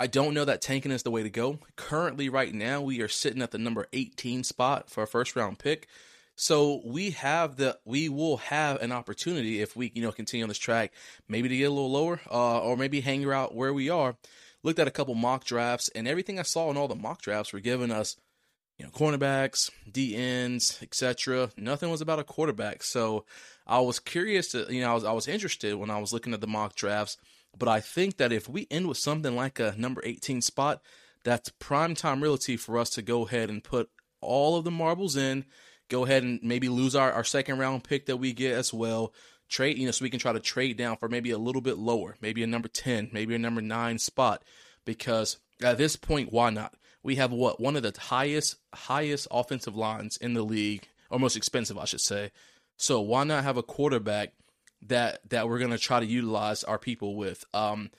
I 0.00 0.06
don't 0.06 0.34
know 0.34 0.44
that 0.44 0.62
tanking 0.62 0.92
is 0.92 1.02
the 1.02 1.10
way 1.10 1.22
to 1.22 1.30
go. 1.30 1.58
Currently, 1.76 2.28
right 2.28 2.54
now, 2.54 2.80
we 2.80 3.00
are 3.00 3.08
sitting 3.08 3.42
at 3.42 3.50
the 3.50 3.58
number 3.58 3.88
18 3.92 4.44
spot 4.44 4.88
for 4.88 5.02
a 5.02 5.06
first 5.08 5.34
round 5.34 5.58
pick. 5.58 5.88
So 6.36 6.82
we 6.84 7.10
have 7.10 7.56
the 7.56 7.80
we 7.84 8.08
will 8.08 8.36
have 8.36 8.80
an 8.80 8.92
opportunity 8.92 9.60
if 9.60 9.74
we 9.74 9.90
you 9.92 10.02
know 10.02 10.12
continue 10.12 10.44
on 10.44 10.48
this 10.48 10.56
track, 10.56 10.92
maybe 11.28 11.48
to 11.48 11.56
get 11.56 11.64
a 11.64 11.70
little 11.70 11.90
lower, 11.90 12.20
uh, 12.30 12.60
or 12.60 12.76
maybe 12.76 13.00
hang 13.00 13.28
out 13.28 13.56
where 13.56 13.74
we 13.74 13.90
are. 13.90 14.16
Looked 14.62 14.78
at 14.78 14.86
a 14.86 14.92
couple 14.92 15.16
mock 15.16 15.44
drafts, 15.44 15.88
and 15.96 16.06
everything 16.06 16.38
I 16.38 16.42
saw 16.42 16.70
in 16.70 16.76
all 16.76 16.86
the 16.86 16.94
mock 16.94 17.22
drafts 17.22 17.52
were 17.52 17.58
giving 17.58 17.90
us, 17.90 18.16
you 18.78 18.84
know, 18.84 18.92
cornerbacks, 18.92 19.70
D 19.90 20.14
ends, 20.14 20.78
etc. 20.80 21.50
Nothing 21.56 21.90
was 21.90 22.00
about 22.00 22.20
a 22.20 22.24
quarterback. 22.24 22.84
So 22.84 23.24
I 23.66 23.80
was 23.80 23.98
curious 23.98 24.52
to 24.52 24.72
you 24.72 24.80
know 24.80 24.92
I 24.92 24.94
was 24.94 25.04
I 25.04 25.12
was 25.12 25.26
interested 25.26 25.74
when 25.74 25.90
I 25.90 25.98
was 25.98 26.12
looking 26.12 26.34
at 26.34 26.40
the 26.40 26.46
mock 26.46 26.76
drafts. 26.76 27.16
But 27.56 27.68
I 27.68 27.80
think 27.80 28.16
that 28.18 28.32
if 28.32 28.48
we 28.48 28.66
end 28.70 28.88
with 28.88 28.98
something 28.98 29.34
like 29.34 29.58
a 29.58 29.74
number 29.76 30.02
18 30.04 30.42
spot, 30.42 30.80
that's 31.24 31.50
prime 31.58 31.94
time 31.94 32.22
realty 32.22 32.56
for 32.56 32.78
us 32.78 32.90
to 32.90 33.02
go 33.02 33.26
ahead 33.26 33.50
and 33.50 33.62
put 33.62 33.90
all 34.20 34.56
of 34.56 34.64
the 34.64 34.70
marbles 34.70 35.16
in, 35.16 35.44
go 35.88 36.04
ahead 36.04 36.22
and 36.22 36.40
maybe 36.42 36.68
lose 36.68 36.94
our, 36.94 37.12
our 37.12 37.24
second 37.24 37.58
round 37.58 37.84
pick 37.84 38.06
that 38.06 38.16
we 38.16 38.32
get 38.32 38.54
as 38.54 38.72
well. 38.72 39.12
Trade, 39.48 39.78
you 39.78 39.86
know, 39.86 39.92
so 39.92 40.02
we 40.02 40.10
can 40.10 40.20
try 40.20 40.32
to 40.32 40.40
trade 40.40 40.76
down 40.76 40.96
for 40.98 41.08
maybe 41.08 41.30
a 41.30 41.38
little 41.38 41.62
bit 41.62 41.78
lower, 41.78 42.16
maybe 42.20 42.42
a 42.42 42.46
number 42.46 42.68
10, 42.68 43.10
maybe 43.12 43.34
a 43.34 43.38
number 43.38 43.62
nine 43.62 43.98
spot. 43.98 44.42
Because 44.84 45.38
at 45.62 45.78
this 45.78 45.96
point, 45.96 46.32
why 46.32 46.50
not? 46.50 46.74
We 47.02 47.16
have 47.16 47.32
what 47.32 47.60
one 47.60 47.76
of 47.76 47.82
the 47.82 47.94
highest 47.98 48.56
highest 48.74 49.28
offensive 49.30 49.76
lines 49.76 50.16
in 50.18 50.34
the 50.34 50.42
league 50.42 50.88
or 51.10 51.18
most 51.18 51.36
expensive, 51.36 51.78
I 51.78 51.86
should 51.86 52.00
say. 52.00 52.30
So 52.76 53.00
why 53.00 53.24
not 53.24 53.44
have 53.44 53.56
a 53.56 53.62
quarterback 53.62 54.34
that 54.86 55.20
that 55.30 55.48
we're 55.48 55.58
gonna 55.58 55.78
try 55.78 56.00
to 56.00 56.06
utilize 56.06 56.64
our 56.64 56.78
people 56.78 57.16
with? 57.16 57.44
Um, 57.52 57.90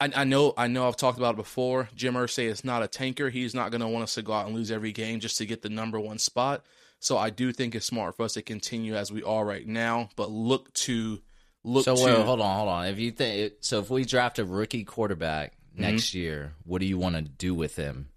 I, 0.00 0.10
I 0.16 0.24
know 0.24 0.54
I 0.56 0.66
know 0.66 0.88
I've 0.88 0.96
talked 0.96 1.18
about 1.18 1.34
it 1.34 1.38
before. 1.38 1.88
Jim 1.94 2.14
Irsay 2.14 2.44
is 2.48 2.64
not 2.64 2.82
a 2.82 2.88
tanker. 2.88 3.30
He's 3.30 3.54
not 3.54 3.70
gonna 3.70 3.88
want 3.88 4.04
us 4.04 4.14
to 4.14 4.22
go 4.22 4.32
out 4.32 4.46
and 4.46 4.54
lose 4.54 4.70
every 4.70 4.92
game 4.92 5.20
just 5.20 5.38
to 5.38 5.46
get 5.46 5.62
the 5.62 5.68
number 5.68 6.00
one 6.00 6.18
spot. 6.18 6.64
So 6.98 7.16
I 7.16 7.30
do 7.30 7.52
think 7.52 7.74
it's 7.74 7.86
smart 7.86 8.16
for 8.16 8.24
us 8.24 8.34
to 8.34 8.42
continue 8.42 8.94
as 8.94 9.10
we 9.10 9.22
are 9.22 9.44
right 9.44 9.66
now, 9.66 10.10
but 10.16 10.30
look 10.30 10.72
to 10.74 11.20
look 11.64 11.84
So 11.84 11.96
to 11.96 12.02
wait, 12.04 12.24
hold 12.24 12.40
on, 12.40 12.56
hold 12.56 12.68
on. 12.68 12.86
If 12.86 12.98
you 12.98 13.10
think 13.10 13.54
so, 13.60 13.80
if 13.80 13.90
we 13.90 14.04
draft 14.04 14.38
a 14.38 14.44
rookie 14.44 14.84
quarterback 14.84 15.54
Mm-hmm. 15.72 15.82
next 15.82 16.14
year, 16.14 16.54
what 16.64 16.80
do 16.80 16.86
you 16.86 16.98
want 16.98 17.14
to 17.14 17.22
do 17.22 17.54
with 17.54 17.76
him? 17.76 18.08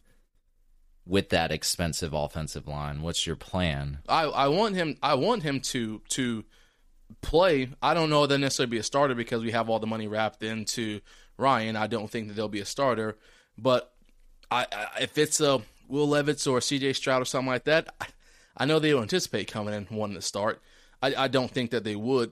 With 1.06 1.30
that 1.30 1.52
expensive 1.52 2.12
offensive 2.12 2.68
line, 2.68 3.04
what's 3.04 3.28
your 3.28 3.36
plan? 3.36 4.00
I, 4.10 4.24
I 4.24 4.48
want 4.48 4.75
him 4.75 4.98
I 5.04 5.13
want 5.16 5.44
him 5.44 5.60
to 5.60 6.02
to 6.10 6.46
play. 7.22 7.70
I 7.82 7.93
don't 7.93 8.10
know 8.10 8.25
that 8.25 8.38
necessarily 8.38 8.72
be 8.72 8.77
a 8.77 8.84
starter 8.84 9.15
because 9.15 9.43
we 9.43 9.51
have 9.51 9.70
all 9.70 9.79
the 9.79 9.88
money 9.88 10.08
wrapped 10.08 10.43
into 10.43 11.01
Ryan. 11.38 11.75
I 11.75 11.88
don't 11.88 12.10
think 12.10 12.27
that 12.27 12.34
they'll 12.36 12.48
be 12.48 12.62
a 12.62 12.65
starter, 12.65 13.17
but 13.58 13.93
I, 14.50 14.65
I 14.72 14.88
if 15.01 15.17
it's 15.17 15.39
a 15.41 15.62
Will 15.88 16.08
Levis 16.08 16.48
or 16.48 16.60
CJ 16.60 16.96
Stroud 16.96 17.22
or 17.22 17.25
something 17.25 17.50
like 17.50 17.65
that, 17.65 17.93
I, 18.00 18.08
I 18.58 18.65
know 18.65 18.79
they 18.79 18.93
will 18.93 19.01
anticipate 19.01 19.51
coming 19.51 19.74
in 19.74 19.88
wanting 19.91 20.15
to 20.15 20.22
start. 20.22 20.62
I, 21.01 21.15
I 21.15 21.27
don't 21.27 21.51
think 21.51 21.72
that 21.72 21.84
they 21.84 21.96
would. 21.96 22.32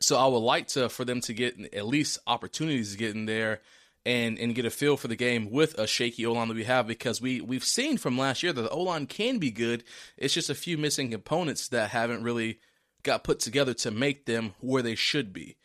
So 0.00 0.18
I 0.18 0.26
would 0.26 0.38
like 0.38 0.66
to 0.68 0.88
for 0.88 1.04
them 1.04 1.20
to 1.22 1.32
get 1.32 1.74
at 1.74 1.86
least 1.86 2.18
opportunities 2.26 2.92
to 2.92 2.98
get 2.98 3.14
in 3.14 3.26
there 3.26 3.60
and 4.04 4.38
and 4.38 4.54
get 4.54 4.64
a 4.64 4.70
feel 4.70 4.96
for 4.96 5.08
the 5.08 5.16
game 5.16 5.50
with 5.50 5.78
a 5.78 5.86
shaky 5.86 6.26
O 6.26 6.32
line 6.32 6.48
that 6.48 6.54
we 6.54 6.64
have 6.64 6.86
because 6.86 7.20
we 7.20 7.40
we've 7.40 7.64
seen 7.64 7.96
from 7.96 8.18
last 8.18 8.42
year 8.42 8.52
that 8.52 8.62
the 8.62 8.70
O 8.70 8.82
line 8.82 9.06
can 9.06 9.38
be 9.38 9.50
good. 9.50 9.84
It's 10.16 10.34
just 10.34 10.50
a 10.50 10.54
few 10.54 10.76
missing 10.76 11.10
components 11.10 11.68
that 11.68 11.90
haven't 11.90 12.22
really 12.22 12.60
got 13.06 13.24
put 13.24 13.40
together 13.40 13.72
to 13.72 13.90
make 13.90 14.26
them 14.26 14.54
where 14.60 14.82
they 14.82 14.94
should 14.94 15.32
be. 15.32 15.56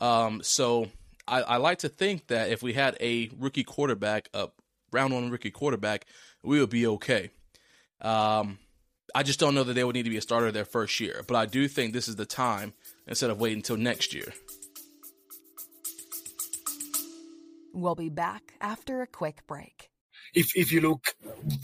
Um, 0.00 0.42
so 0.42 0.88
I, 1.26 1.42
I 1.42 1.56
like 1.56 1.78
to 1.78 1.88
think 1.88 2.28
that 2.28 2.50
if 2.50 2.62
we 2.62 2.74
had 2.74 2.96
a 3.00 3.30
rookie 3.36 3.64
quarterback, 3.64 4.28
a 4.32 4.48
round 4.92 5.12
one 5.12 5.30
rookie 5.30 5.50
quarterback, 5.50 6.06
we 6.44 6.60
would 6.60 6.70
be 6.70 6.86
okay. 6.86 7.30
Um, 8.00 8.58
I 9.14 9.22
just 9.22 9.40
don't 9.40 9.54
know 9.54 9.64
that 9.64 9.74
they 9.74 9.82
would 9.82 9.96
need 9.96 10.04
to 10.04 10.10
be 10.10 10.16
a 10.16 10.22
starter 10.22 10.52
their 10.52 10.64
first 10.64 11.00
year, 11.00 11.24
but 11.26 11.36
I 11.36 11.46
do 11.46 11.66
think 11.66 11.92
this 11.92 12.06
is 12.06 12.16
the 12.16 12.26
time 12.26 12.74
instead 13.06 13.30
of 13.30 13.40
waiting 13.40 13.58
until 13.58 13.76
next 13.76 14.14
year. 14.14 14.32
We'll 17.72 17.94
be 17.94 18.08
back 18.08 18.54
after 18.60 19.02
a 19.02 19.06
quick 19.06 19.46
break. 19.46 19.89
If 20.34 20.56
if 20.56 20.72
you 20.72 20.80
look 20.80 21.14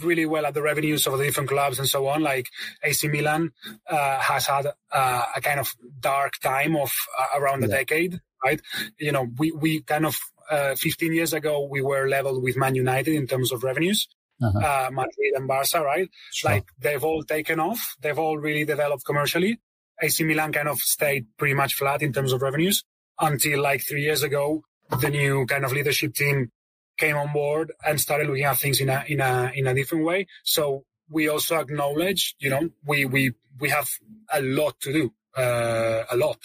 really 0.03 0.27
well 0.27 0.47
at 0.47 0.55
the 0.55 0.63
revenues 0.63 1.07
of 1.07 1.19
the 1.19 1.25
different 1.25 1.49
clubs 1.49 1.79
and 1.79 1.89
so 1.89 2.07
on, 2.09 2.23
like 2.23 2.49
AC 2.83 3.09
Milan 3.09 3.53
uh, 3.89 4.19
has 4.19 4.47
had 4.47 4.67
uh, 4.93 5.25
a 5.35 5.41
kind 5.41 5.61
of 5.61 5.75
dark 6.01 6.35
time 6.43 6.77
of 6.77 6.93
uh, 7.19 7.39
around 7.41 7.65
a 7.65 7.69
decade, 7.69 8.21
right? 8.45 8.61
You 8.99 9.13
know, 9.13 9.29
we 9.39 9.53
we 9.53 9.83
kind 9.83 10.07
of 10.07 10.19
uh, 10.51 10.75
15 10.75 11.13
years 11.13 11.33
ago 11.33 11.69
we 11.71 11.83
were 11.83 12.09
leveled 12.09 12.43
with 12.43 12.57
Man 12.57 12.75
United 12.75 13.15
in 13.15 13.27
terms 13.27 13.53
of 13.53 13.65
revenues. 13.65 14.09
Uh-huh. 14.43 14.59
Uh, 14.59 14.91
Madrid 14.91 15.33
and 15.35 15.49
Barca, 15.49 15.81
right? 15.81 16.11
Sure. 16.31 16.51
Like 16.51 16.65
they've 16.79 17.03
all 17.03 17.23
taken 17.23 17.59
off. 17.59 17.97
They've 18.01 18.19
all 18.19 18.37
really 18.37 18.65
developed 18.67 19.07
commercially. 19.07 19.61
AC 20.03 20.25
Milan 20.25 20.53
kind 20.53 20.69
of 20.69 20.79
stayed 20.79 21.27
pretty 21.39 21.55
much 21.55 21.75
flat 21.75 22.03
in 22.03 22.13
terms 22.13 22.33
of 22.33 22.43
revenues 22.43 22.85
until 23.19 23.63
like 23.63 23.83
three 23.83 24.03
years 24.03 24.23
ago, 24.23 24.63
the 25.01 25.11
new 25.11 25.47
kind 25.47 25.65
of 25.65 25.73
leadership 25.73 26.15
team 26.15 26.51
came 26.97 27.17
on 27.17 27.33
board 27.33 27.73
and 27.85 28.00
started 28.00 28.26
looking 28.29 28.45
at 28.45 28.59
things 28.59 28.81
in 28.81 28.88
a 28.88 29.05
in 29.07 29.21
a 29.21 29.53
in 29.55 29.67
a 29.67 29.75
different 29.75 30.05
way. 30.05 30.26
So 30.45 30.85
we 31.09 31.29
also 31.29 31.59
acknowledge, 31.61 32.35
you 32.38 32.50
know, 32.50 32.71
we 32.85 33.05
we 33.05 33.33
we 33.59 33.71
have 33.71 33.88
a 34.33 34.43
lot 34.43 34.81
to 34.81 34.93
do, 34.93 35.12
uh, 35.37 36.05
a 36.11 36.17
lot. 36.17 36.38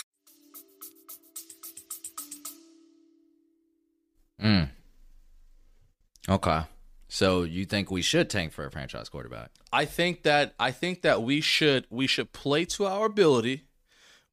Mm. 4.41 4.69
Okay. 6.29 6.61
So 7.07 7.43
you 7.43 7.65
think 7.65 7.91
we 7.91 8.01
should 8.01 8.29
tank 8.29 8.53
for 8.53 8.65
a 8.65 8.71
franchise 8.71 9.09
quarterback? 9.09 9.51
I 9.73 9.85
think 9.85 10.23
that 10.23 10.53
I 10.59 10.71
think 10.71 11.01
that 11.01 11.21
we 11.21 11.41
should 11.41 11.85
we 11.89 12.07
should 12.07 12.31
play 12.31 12.65
to 12.65 12.85
our 12.85 13.05
ability, 13.05 13.65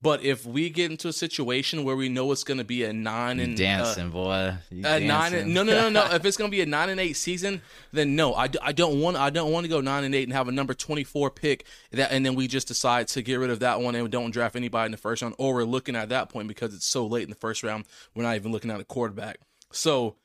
but 0.01 0.23
if 0.23 0.47
we 0.47 0.71
get 0.71 0.91
into 0.91 1.09
a 1.09 1.13
situation 1.13 1.83
where 1.83 1.97
we 1.97 2.09
know 2.09 2.31
it's 2.31 2.45
going 2.45 2.59
to 2.59 2.65
be 2.65 2.85
a 2.85 2.93
nine 2.93 3.41
and 3.41 3.59
You 3.59 3.67
and 3.67 3.85
dancing, 3.85 4.11
boy. 4.11 4.55
You 4.71 4.87
uh, 4.87 4.97
a 4.97 5.01
nine 5.01 5.35
and, 5.35 5.53
no 5.53 5.65
no 5.65 5.73
no 5.73 5.89
no 5.89 6.05
if 6.15 6.25
it's 6.25 6.37
going 6.37 6.51
to 6.51 6.57
be 6.57 6.61
a 6.61 6.67
nine 6.67 6.89
and 6.89 7.01
eight 7.01 7.15
season, 7.15 7.63
then 7.93 8.15
no 8.15 8.35
I, 8.35 8.49
I 8.63 8.73
don't 8.73 9.01
want 9.01 9.17
I 9.17 9.31
don't 9.31 9.51
want 9.51 9.65
to 9.65 9.69
go 9.69 9.81
nine 9.81 10.05
and 10.05 10.15
eight 10.15 10.25
and 10.25 10.33
have 10.33 10.47
a 10.47 10.53
number 10.53 10.73
twenty 10.73 11.03
four 11.03 11.31
pick 11.31 11.67
that 11.91 12.13
and 12.13 12.25
then 12.25 12.37
we 12.37 12.47
just 12.47 12.69
decide 12.69 13.09
to 13.09 13.23
get 13.23 13.37
rid 13.37 13.51
of 13.51 13.61
that 13.61 13.81
one 13.81 13.95
and 13.97 14.09
don't 14.11 14.31
draft 14.31 14.55
anybody 14.55 14.87
in 14.87 14.93
the 14.93 14.99
first 14.99 15.23
round 15.23 15.35
or 15.39 15.55
we're 15.55 15.65
looking 15.65 15.97
at 15.97 16.11
that 16.11 16.29
point 16.29 16.47
because 16.47 16.75
it's 16.75 16.87
so 16.87 17.07
late 17.07 17.25
in 17.25 17.31
the 17.31 17.37
first 17.37 17.65
round 17.65 17.85
we're 18.15 18.23
not 18.23 18.37
even 18.37 18.53
looking 18.53 18.71
at 18.71 18.81
a 18.81 18.85
quarterback. 18.85 19.39
So 19.73 20.17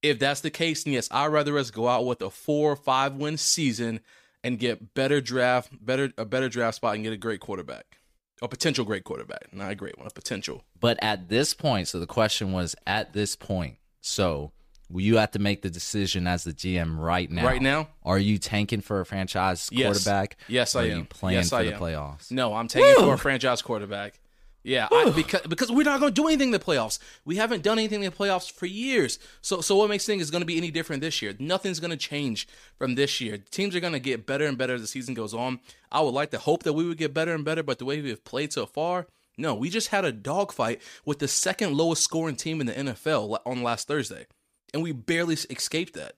if 0.00 0.18
that's 0.20 0.42
the 0.42 0.50
case, 0.50 0.84
then 0.84 0.92
yes, 0.92 1.08
I'd 1.10 1.26
rather 1.26 1.58
us 1.58 1.70
go 1.70 1.88
out 1.88 2.06
with 2.06 2.22
a 2.22 2.30
four 2.30 2.72
or 2.72 2.76
five 2.76 3.14
win 3.14 3.36
season 3.36 4.00
and 4.44 4.58
get 4.58 4.94
better 4.94 5.20
draft, 5.20 5.70
better 5.84 6.12
a 6.16 6.24
better 6.24 6.48
draft 6.48 6.76
spot 6.76 6.94
and 6.94 7.04
get 7.04 7.12
a 7.12 7.16
great 7.16 7.40
quarterback. 7.40 7.97
A 8.40 8.48
potential 8.48 8.84
great 8.84 9.04
quarterback. 9.04 9.52
Not 9.52 9.70
a 9.70 9.74
great 9.74 9.98
one, 9.98 10.06
a 10.06 10.10
potential. 10.10 10.62
But 10.78 10.98
at 11.02 11.28
this 11.28 11.54
point, 11.54 11.88
so 11.88 11.98
the 11.98 12.06
question 12.06 12.52
was 12.52 12.76
at 12.86 13.12
this 13.12 13.34
point. 13.34 13.76
So 14.00 14.52
you 14.94 15.16
have 15.16 15.32
to 15.32 15.38
make 15.38 15.62
the 15.62 15.70
decision 15.70 16.26
as 16.26 16.44
the 16.44 16.52
GM 16.52 16.98
right 16.98 17.30
now. 17.30 17.44
Right 17.44 17.60
now? 17.60 17.88
Are 18.04 18.18
you 18.18 18.38
tanking 18.38 18.80
for 18.80 19.00
a 19.00 19.06
franchise 19.06 19.68
Yes. 19.72 19.86
quarterback? 20.04 20.36
Yes, 20.48 20.74
Or 20.74 20.78
I 20.80 20.82
Are 20.88 20.90
am. 20.92 20.98
you 20.98 21.04
playing 21.04 21.36
Yes, 21.38 21.50
for 21.50 21.56
I 21.56 21.64
the 21.64 21.74
am. 21.74 21.80
playoffs? 21.80 22.30
No, 22.30 22.54
I'm 22.54 22.68
taking 22.68 22.94
for 23.02 23.14
a 23.14 23.18
franchise 23.18 23.60
quarterback. 23.60 24.20
Yeah, 24.64 24.88
I, 24.90 25.10
because 25.14 25.42
because 25.42 25.70
we're 25.70 25.84
not 25.84 26.00
going 26.00 26.12
to 26.12 26.20
do 26.20 26.26
anything 26.26 26.48
in 26.48 26.52
the 26.52 26.58
playoffs. 26.58 26.98
We 27.24 27.36
haven't 27.36 27.62
done 27.62 27.78
anything 27.78 28.02
in 28.02 28.10
the 28.10 28.16
playoffs 28.16 28.50
for 28.50 28.66
years. 28.66 29.18
So 29.40 29.60
so 29.60 29.76
what 29.76 29.88
makes 29.88 30.04
things 30.04 30.30
going 30.30 30.42
to 30.42 30.46
be 30.46 30.56
any 30.56 30.70
different 30.70 31.00
this 31.00 31.22
year? 31.22 31.34
Nothing's 31.38 31.80
going 31.80 31.92
to 31.92 31.96
change 31.96 32.48
from 32.76 32.94
this 32.94 33.20
year. 33.20 33.38
Teams 33.38 33.74
are 33.74 33.80
going 33.80 33.92
to 33.92 34.00
get 34.00 34.26
better 34.26 34.46
and 34.46 34.58
better 34.58 34.74
as 34.74 34.80
the 34.80 34.86
season 34.86 35.14
goes 35.14 35.32
on. 35.32 35.60
I 35.90 36.00
would 36.00 36.14
like 36.14 36.30
to 36.32 36.38
hope 36.38 36.64
that 36.64 36.72
we 36.72 36.86
would 36.86 36.98
get 36.98 37.14
better 37.14 37.34
and 37.34 37.44
better, 37.44 37.62
but 37.62 37.78
the 37.78 37.84
way 37.84 38.00
we've 38.00 38.24
played 38.24 38.52
so 38.52 38.66
far, 38.66 39.06
no. 39.38 39.54
We 39.54 39.70
just 39.70 39.88
had 39.88 40.04
a 40.04 40.12
dogfight 40.12 40.82
with 41.04 41.20
the 41.20 41.28
second 41.28 41.76
lowest 41.76 42.02
scoring 42.02 42.36
team 42.36 42.60
in 42.60 42.66
the 42.66 42.72
NFL 42.74 43.38
on 43.46 43.62
last 43.62 43.86
Thursday, 43.86 44.26
and 44.74 44.82
we 44.82 44.92
barely 44.92 45.34
escaped 45.34 45.94
that. 45.94 46.14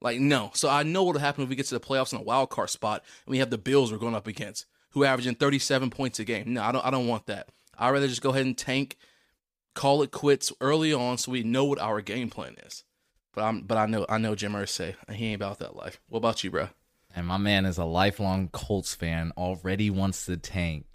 Like 0.00 0.20
no. 0.20 0.50
So 0.54 0.68
I 0.68 0.82
know 0.82 1.04
what'll 1.04 1.20
happen 1.20 1.44
if 1.44 1.48
we 1.48 1.56
get 1.56 1.66
to 1.66 1.78
the 1.78 1.80
playoffs 1.80 2.12
in 2.12 2.18
a 2.18 2.22
wild 2.22 2.50
card 2.50 2.68
spot 2.68 3.02
and 3.24 3.32
we 3.32 3.38
have 3.38 3.48
the 3.48 3.56
Bills 3.56 3.90
we're 3.90 3.98
going 3.98 4.14
up 4.14 4.26
against, 4.26 4.66
who 4.90 5.04
averaging 5.04 5.36
37 5.36 5.88
points 5.88 6.18
a 6.18 6.24
game. 6.24 6.52
No, 6.52 6.62
I 6.62 6.72
don't 6.72 6.84
I 6.84 6.90
don't 6.90 7.06
want 7.06 7.26
that. 7.26 7.48
I'd 7.78 7.90
rather 7.90 8.08
just 8.08 8.22
go 8.22 8.30
ahead 8.30 8.46
and 8.46 8.56
tank, 8.56 8.96
call 9.74 10.02
it 10.02 10.10
quits 10.10 10.52
early 10.60 10.92
on 10.92 11.18
so 11.18 11.32
we 11.32 11.42
know 11.42 11.64
what 11.64 11.80
our 11.80 12.00
game 12.00 12.30
plan 12.30 12.56
is. 12.64 12.84
But 13.32 13.42
I'm 13.42 13.62
but 13.62 13.78
I 13.78 13.86
know 13.86 14.06
I 14.08 14.18
know 14.18 14.34
Jim 14.34 14.52
Irsay. 14.52 14.94
He 15.10 15.26
ain't 15.26 15.36
about 15.36 15.58
that 15.58 15.76
life. 15.76 16.00
What 16.08 16.18
about 16.18 16.44
you, 16.44 16.50
bro? 16.50 16.68
And 17.16 17.26
my 17.26 17.36
man 17.36 17.64
is 17.64 17.78
a 17.78 17.84
lifelong 17.84 18.48
Colts 18.48 18.94
fan, 18.94 19.32
already 19.36 19.88
wants 19.88 20.26
to 20.26 20.36
tank 20.36 20.86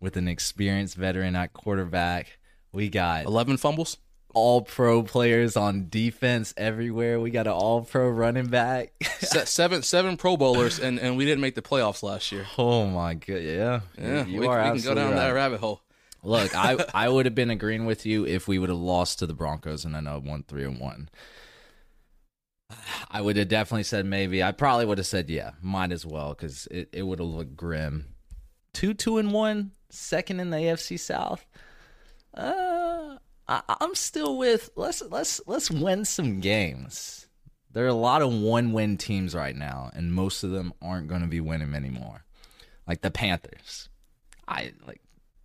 with 0.00 0.16
an 0.16 0.26
experienced 0.26 0.96
veteran 0.96 1.36
at 1.36 1.52
quarterback. 1.52 2.38
We 2.72 2.88
got 2.88 3.26
11 3.26 3.58
fumbles? 3.58 3.98
all 4.34 4.62
pro 4.62 5.02
players 5.02 5.56
on 5.56 5.88
defense 5.88 6.54
everywhere. 6.56 7.20
We 7.20 7.30
got 7.30 7.46
an 7.46 7.52
all 7.52 7.82
pro 7.82 8.08
running 8.08 8.46
back. 8.46 8.92
Se- 9.18 9.44
seven 9.44 9.82
seven 9.82 10.16
Pro 10.16 10.36
Bowlers 10.36 10.78
and, 10.78 10.98
and 10.98 11.16
we 11.16 11.24
didn't 11.24 11.40
make 11.40 11.54
the 11.54 11.62
playoffs 11.62 12.02
last 12.02 12.32
year. 12.32 12.46
oh 12.58 12.86
my 12.86 13.14
god, 13.14 13.34
yeah. 13.36 13.80
Yeah, 13.98 14.24
you 14.26 14.40
we, 14.40 14.46
are 14.46 14.72
we 14.72 14.80
can 14.80 14.84
go 14.88 14.94
down 14.94 15.14
that 15.16 15.30
rabbit 15.30 15.60
hole. 15.60 15.82
Look, 16.22 16.54
I 16.56 16.84
I 16.94 17.08
would 17.08 17.26
have 17.26 17.34
been 17.34 17.50
agreeing 17.50 17.84
with 17.86 18.06
you 18.06 18.24
if 18.24 18.46
we 18.46 18.58
would 18.58 18.68
have 18.68 18.78
lost 18.78 19.18
to 19.18 19.26
the 19.26 19.34
Broncos 19.34 19.84
and 19.84 19.94
then 19.94 20.06
I 20.06 20.16
won 20.16 20.44
three 20.46 20.64
and 20.64 20.78
one. 20.78 21.08
I 23.10 23.20
would 23.20 23.36
have 23.36 23.48
definitely 23.48 23.82
said 23.82 24.06
maybe. 24.06 24.42
I 24.42 24.52
probably 24.52 24.86
would 24.86 24.98
have 24.98 25.06
said 25.06 25.28
yeah, 25.28 25.52
might 25.60 25.92
as 25.92 26.06
well 26.06 26.30
because 26.30 26.66
it, 26.68 26.88
it 26.92 27.02
would 27.02 27.18
have 27.18 27.28
looked 27.28 27.56
grim. 27.56 28.14
Two 28.72 28.94
two 28.94 29.18
and 29.18 29.32
one, 29.32 29.72
second 29.90 30.40
in 30.40 30.50
the 30.50 30.56
AFC 30.58 30.98
South. 30.98 31.44
Uh, 32.34 33.16
I, 33.48 33.62
I'm 33.80 33.94
still 33.94 34.38
with 34.38 34.70
let's 34.76 35.02
let's 35.02 35.40
let's 35.46 35.70
win 35.70 36.04
some 36.04 36.40
games. 36.40 37.26
There 37.72 37.84
are 37.84 37.88
a 37.88 37.94
lot 37.94 38.22
of 38.22 38.32
one 38.32 38.72
win 38.72 38.96
teams 38.96 39.34
right 39.34 39.56
now, 39.56 39.90
and 39.94 40.12
most 40.12 40.44
of 40.44 40.50
them 40.50 40.72
aren't 40.82 41.08
going 41.08 41.22
to 41.22 41.26
be 41.26 41.40
winning 41.40 41.74
anymore. 41.74 42.24
Like 42.86 43.00
the 43.00 43.10
Panthers, 43.10 43.88
I 44.46 44.72
like 44.86 45.00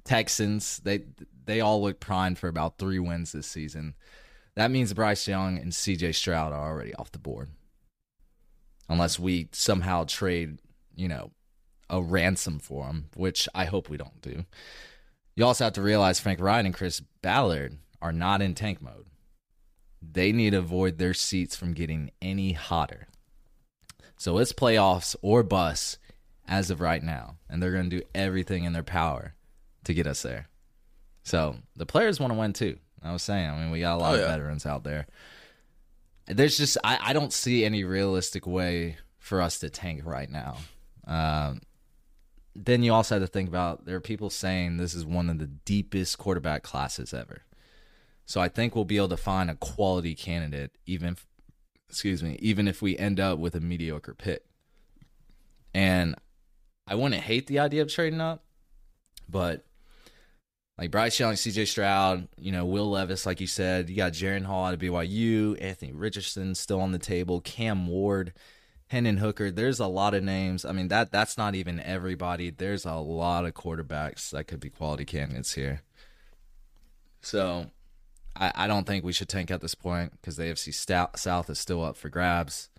Texans. 0.07 0.79
They 0.79 1.01
they 1.45 1.59
all 1.61 1.81
look 1.81 1.99
primed 1.99 2.39
for 2.39 2.47
about 2.47 2.77
three 2.77 2.99
wins 2.99 3.33
this 3.33 3.47
season. 3.47 3.93
That 4.55 4.71
means 4.71 4.93
Bryce 4.93 5.27
Young 5.27 5.57
and 5.57 5.73
C.J. 5.73 6.13
Stroud 6.13 6.51
are 6.51 6.69
already 6.69 6.95
off 6.95 7.11
the 7.11 7.19
board, 7.19 7.49
unless 8.89 9.19
we 9.19 9.49
somehow 9.51 10.05
trade, 10.05 10.59
you 10.95 11.07
know, 11.07 11.31
a 11.89 12.01
ransom 12.01 12.59
for 12.59 12.87
them, 12.87 13.09
which 13.15 13.47
I 13.53 13.65
hope 13.65 13.89
we 13.89 13.97
don't 13.97 14.21
do. 14.21 14.45
You 15.35 15.45
also 15.45 15.65
have 15.65 15.73
to 15.73 15.81
realize 15.81 16.19
Frank 16.19 16.39
Ryan 16.39 16.65
and 16.67 16.75
Chris 16.75 17.01
Ballard 17.21 17.77
are 18.01 18.13
not 18.13 18.41
in 18.41 18.55
tank 18.55 18.81
mode. 18.81 19.05
They 20.01 20.31
need 20.31 20.51
to 20.51 20.57
avoid 20.57 20.97
their 20.97 21.13
seats 21.13 21.55
from 21.55 21.73
getting 21.73 22.11
any 22.21 22.53
hotter. 22.53 23.07
So 24.17 24.39
it's 24.39 24.53
playoffs 24.53 25.15
or 25.21 25.43
bust 25.43 25.99
as 26.47 26.71
of 26.71 26.81
right 26.81 27.03
now, 27.03 27.35
and 27.49 27.61
they're 27.61 27.73
going 27.73 27.89
to 27.89 27.99
do 27.99 28.05
everything 28.15 28.63
in 28.63 28.73
their 28.73 28.81
power 28.81 29.35
to 29.88 29.94
get 29.94 30.08
us 30.08 30.22
there. 30.22 30.48
So 31.24 31.58
the 31.75 31.86
players 31.86 32.20
want 32.20 32.32
to 32.32 32.39
win 32.39 32.53
too. 32.53 32.77
I 33.03 33.12
was 33.12 33.24
saying, 33.24 33.50
I 33.50 33.60
mean, 33.60 33.72
we 33.72 33.79
got 33.82 33.96
a 33.96 34.01
lot 34.01 34.15
Oh, 34.15 34.22
of 34.22 34.27
veterans 34.27 34.65
out 34.65 34.84
there. 34.84 35.08
There's 36.27 36.58
just 36.58 36.77
I, 36.84 37.00
I 37.01 37.13
don't 37.13 37.34
see 37.34 37.63
any 37.65 37.84
realistic 37.84 38.46
way 38.46 38.98
for 39.20 39.41
us 39.41 39.60
to 39.60 39.70
tank 39.70 40.01
right 40.06 40.29
now. 40.29 40.58
Um, 41.06 41.62
then 42.56 42.82
you 42.84 42.94
also 42.94 43.15
have 43.15 43.24
to 43.24 43.27
think 43.27 43.48
about 43.50 43.86
there 43.86 43.96
are 43.96 44.01
people 44.01 44.29
saying 44.29 44.77
this 44.77 44.94
is 44.94 45.06
one 45.06 45.29
of 45.29 45.39
the 45.39 45.48
deepest 45.48 46.17
quarterback 46.17 46.63
classes 46.63 47.13
ever. 47.13 47.44
So 48.25 48.41
I 48.41 48.50
think 48.50 48.75
we'll 48.75 48.84
be 48.84 48.98
able 48.98 49.10
to 49.10 49.17
find 49.17 49.50
a 49.50 49.56
quality 49.56 50.15
candidate, 50.15 50.72
even 50.86 51.13
if, 51.13 51.25
excuse 51.88 52.22
me, 52.22 52.38
even 52.41 52.67
if 52.67 52.82
we 52.82 52.98
end 52.98 53.20
up 53.22 53.39
with 53.39 53.56
a 53.56 53.62
mediocre 53.62 54.13
pick. 54.13 54.44
And 55.74 56.15
I 56.88 56.96
wouldn't 56.96 57.22
hate 57.22 57.48
the 57.48 57.60
idea 57.60 57.84
of 57.84 57.89
trading 57.89 58.20
up, 58.20 58.44
but 59.29 59.66
like 60.77 60.91
Bryce 60.91 61.19
Young, 61.19 61.34
CJ 61.34 61.67
Stroud, 61.67 62.27
you 62.38 62.51
know, 62.51 62.65
Will 62.65 62.89
Levis, 62.89 63.25
like 63.25 63.41
you 63.41 63.48
said, 63.48 63.89
you 63.89 63.96
got 63.96 64.13
Jaren 64.13 64.46
Hall 64.46 64.65
out 64.65 64.75
of 64.75 64.79
BYU, 64.79 65.60
Anthony 65.62 65.91
Richardson 65.91 66.53
still 66.53 66.81
on 66.81 66.91
the 66.91 67.00
table, 67.00 67.41
Cam 67.41 67.88
Ward, 67.88 68.34
Hendon 68.88 69.17
Hooker. 69.17 69.50
There's 69.50 69.79
a 69.79 69.88
lot 69.88 70.13
of 70.13 70.24
names. 70.24 70.65
I 70.65 70.72
mean, 70.74 70.89
that 70.89 71.12
that's 71.12 71.38
not 71.38 71.55
even 71.55 71.79
everybody. 71.79 72.51
There's 72.51 72.86
a 72.86 72.93
lot 72.93 73.46
of 73.46 73.55
quarterbacks 73.55 74.29
that 74.29 74.46
could 74.46 74.60
be 74.60 74.69
quality 74.69 75.03
candidates 75.03 75.53
here. 75.53 75.81
So 77.22 77.72
I, 78.36 78.51
I 78.53 78.67
don't 78.67 78.86
think 78.86 79.03
we 79.03 79.13
should 79.13 79.29
tank 79.29 79.50
at 79.50 79.62
this 79.62 79.75
point 79.75 80.12
because 80.13 80.38
the 80.38 80.43
AFC 80.43 80.74
Stout, 80.74 81.17
South 81.17 81.50
is 81.50 81.60
still 81.60 81.84
up 81.84 81.98
for 81.98 82.10
grabs, 82.10 82.69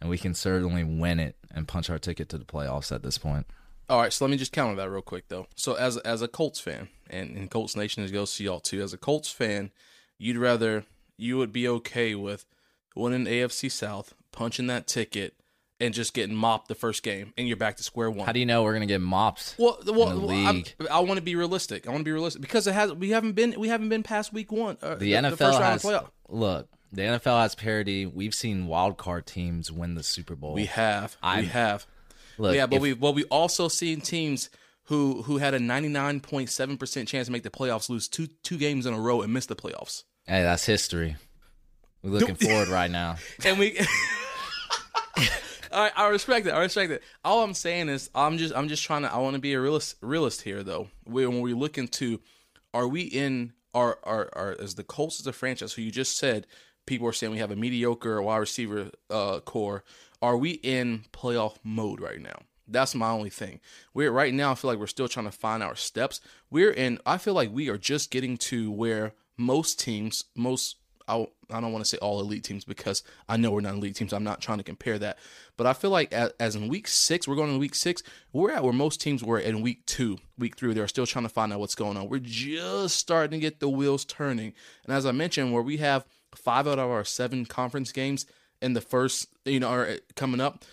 and 0.00 0.10
we 0.10 0.18
can 0.18 0.34
certainly 0.34 0.84
win 0.84 1.18
it 1.18 1.36
and 1.50 1.66
punch 1.66 1.88
our 1.88 1.98
ticket 1.98 2.28
to 2.28 2.38
the 2.38 2.44
playoffs 2.44 2.92
at 2.92 3.02
this 3.02 3.16
point. 3.16 3.46
All 3.92 4.00
right, 4.00 4.10
so 4.10 4.24
let 4.24 4.30
me 4.30 4.38
just 4.38 4.52
counter 4.52 4.74
that 4.76 4.88
real 4.88 5.02
quick 5.02 5.28
though. 5.28 5.48
So 5.54 5.74
as 5.74 5.98
as 5.98 6.22
a 6.22 6.28
Colts 6.28 6.58
fan, 6.58 6.88
and, 7.10 7.36
and 7.36 7.50
Colts 7.50 7.76
Nation 7.76 8.02
is 8.02 8.10
goes 8.10 8.34
to 8.36 8.44
y'all 8.44 8.58
too. 8.58 8.80
As 8.80 8.94
a 8.94 8.96
Colts 8.96 9.30
fan, 9.30 9.70
you'd 10.16 10.38
rather 10.38 10.86
you 11.18 11.36
would 11.36 11.52
be 11.52 11.68
okay 11.68 12.14
with 12.14 12.46
winning 12.96 13.26
AFC 13.26 13.70
South, 13.70 14.14
punching 14.32 14.66
that 14.68 14.86
ticket, 14.86 15.34
and 15.78 15.92
just 15.92 16.14
getting 16.14 16.34
mopped 16.34 16.68
the 16.68 16.74
first 16.74 17.02
game, 17.02 17.34
and 17.36 17.46
you're 17.46 17.58
back 17.58 17.76
to 17.76 17.82
square 17.82 18.10
one. 18.10 18.24
How 18.24 18.32
do 18.32 18.40
you 18.40 18.46
know 18.46 18.62
we're 18.62 18.72
gonna 18.72 18.86
get 18.86 19.02
mopped? 19.02 19.56
well, 19.58 19.78
well, 19.84 20.08
in 20.08 20.20
the 20.22 20.26
well, 20.26 20.54
league? 20.54 20.74
I, 20.90 21.00
want 21.00 21.18
to 21.18 21.22
be 21.22 21.36
realistic. 21.36 21.86
I 21.86 21.90
want 21.90 22.00
to 22.00 22.04
be 22.06 22.12
realistic 22.12 22.40
because 22.40 22.66
it 22.66 22.72
has. 22.72 22.94
We 22.94 23.10
haven't 23.10 23.32
been. 23.32 23.60
We 23.60 23.68
haven't 23.68 23.90
been 23.90 24.02
past 24.02 24.32
week 24.32 24.50
one. 24.50 24.78
Uh, 24.80 24.94
The, 24.94 25.12
first 25.12 25.38
NFL 25.38 25.60
round 25.60 25.64
has 25.64 25.84
look. 26.30 26.68
The 26.94 27.02
NFL 27.02 27.42
has 27.42 27.54
parity. 27.54 28.06
We've 28.06 28.34
seen 28.34 28.68
wild 28.68 28.96
card 28.96 29.26
teams 29.26 29.70
win 29.70 29.96
the 29.96 30.02
Super 30.02 30.34
Bowl. 30.34 30.54
We 30.54 30.64
have. 30.64 31.18
we 31.22 31.28
I'm- 31.28 31.44
have. 31.44 31.86
Look, 32.38 32.54
yeah, 32.54 32.66
but 32.66 32.76
if- 32.76 32.82
we 32.82 32.92
but 32.94 33.12
we 33.14 33.24
also 33.24 33.68
seen 33.68 34.00
teams 34.00 34.50
who 34.84 35.22
who 35.22 35.38
had 35.38 35.54
a 35.54 35.58
99.7% 35.58 37.06
chance 37.08 37.26
to 37.26 37.32
make 37.32 37.42
the 37.44 37.50
playoffs 37.50 37.88
lose 37.88 38.08
two 38.08 38.26
two 38.42 38.58
games 38.58 38.86
in 38.86 38.94
a 38.94 39.00
row 39.00 39.22
and 39.22 39.32
miss 39.32 39.46
the 39.46 39.56
playoffs. 39.56 40.04
Hey, 40.26 40.42
that's 40.42 40.64
history. 40.66 41.16
We're 42.02 42.10
looking 42.10 42.34
forward 42.48 42.68
right 42.68 42.90
now. 42.90 43.16
And 43.44 43.58
we 43.58 43.78
I, 45.74 45.90
I 45.96 46.08
respect 46.08 46.46
it. 46.46 46.50
I 46.50 46.60
respect 46.60 46.92
it. 46.92 47.02
All 47.24 47.42
I'm 47.42 47.54
saying 47.54 47.88
is 47.88 48.10
I'm 48.14 48.38
just 48.38 48.54
I'm 48.54 48.68
just 48.68 48.84
trying 48.84 49.02
to 49.02 49.12
I 49.12 49.18
want 49.18 49.34
to 49.34 49.40
be 49.40 49.54
a 49.54 49.60
realist 49.60 49.96
realist 50.00 50.42
here 50.42 50.62
though. 50.62 50.88
We, 51.06 51.26
when 51.26 51.40
we 51.40 51.54
look 51.54 51.78
into 51.78 52.20
are 52.74 52.86
we 52.88 53.02
in 53.02 53.52
our 53.74 53.98
our 54.04 54.28
our 54.34 54.56
as 54.60 54.74
the 54.74 54.84
Colts 54.84 55.20
as 55.20 55.26
a 55.26 55.32
franchise 55.32 55.72
who 55.72 55.82
you 55.82 55.90
just 55.90 56.18
said 56.18 56.46
people 56.86 57.06
are 57.06 57.12
saying 57.12 57.32
we 57.32 57.38
have 57.38 57.50
a 57.50 57.56
mediocre 57.56 58.20
wide 58.20 58.38
receiver 58.38 58.90
uh 59.08 59.40
core. 59.40 59.84
Are 60.22 60.36
we 60.36 60.52
in 60.52 61.04
playoff 61.12 61.56
mode 61.64 62.00
right 62.00 62.20
now? 62.20 62.42
That's 62.68 62.94
my 62.94 63.10
only 63.10 63.28
thing. 63.28 63.60
We're 63.92 64.12
right 64.12 64.32
now 64.32 64.52
I 64.52 64.54
feel 64.54 64.70
like 64.70 64.78
we're 64.78 64.86
still 64.86 65.08
trying 65.08 65.26
to 65.26 65.32
find 65.32 65.62
our 65.62 65.74
steps. 65.74 66.20
We're 66.48 66.70
in 66.70 67.00
I 67.04 67.18
feel 67.18 67.34
like 67.34 67.52
we 67.52 67.68
are 67.68 67.76
just 67.76 68.10
getting 68.12 68.36
to 68.38 68.70
where 68.70 69.14
most 69.36 69.80
teams, 69.80 70.24
most 70.36 70.76
I, 71.08 71.26
I 71.50 71.60
don't 71.60 71.72
want 71.72 71.84
to 71.84 71.88
say 71.88 71.98
all 71.98 72.20
elite 72.20 72.44
teams 72.44 72.64
because 72.64 73.02
I 73.28 73.36
know 73.36 73.50
we're 73.50 73.60
not 73.60 73.74
elite 73.74 73.96
teams. 73.96 74.12
I'm 74.12 74.22
not 74.22 74.40
trying 74.40 74.58
to 74.58 74.64
compare 74.64 74.98
that. 75.00 75.18
But 75.56 75.66
I 75.66 75.72
feel 75.72 75.90
like 75.90 76.12
as, 76.12 76.32
as 76.38 76.54
in 76.54 76.68
week 76.68 76.86
six, 76.86 77.26
we're 77.26 77.34
going 77.34 77.50
in 77.50 77.58
week 77.58 77.74
six, 77.74 78.04
we're 78.32 78.52
at 78.52 78.62
where 78.62 78.72
most 78.72 79.00
teams 79.00 79.24
were 79.24 79.40
in 79.40 79.62
week 79.62 79.84
two, 79.84 80.18
week 80.38 80.56
three. 80.56 80.72
They're 80.72 80.86
still 80.86 81.06
trying 81.06 81.24
to 81.24 81.28
find 81.28 81.52
out 81.52 81.58
what's 81.58 81.74
going 81.74 81.96
on. 81.96 82.08
We're 82.08 82.20
just 82.20 82.96
starting 82.96 83.32
to 83.32 83.40
get 83.40 83.58
the 83.58 83.68
wheels 83.68 84.04
turning. 84.04 84.54
And 84.84 84.94
as 84.94 85.04
I 85.04 85.10
mentioned, 85.10 85.52
where 85.52 85.62
we 85.62 85.78
have 85.78 86.06
five 86.34 86.68
out 86.68 86.78
of 86.78 86.88
our 86.88 87.04
seven 87.04 87.44
conference 87.44 87.90
games 87.90 88.24
in 88.62 88.72
the 88.72 88.80
first, 88.80 89.28
you 89.44 89.60
know, 89.60 89.68
are 89.68 89.96
coming 90.14 90.40
up, 90.40 90.64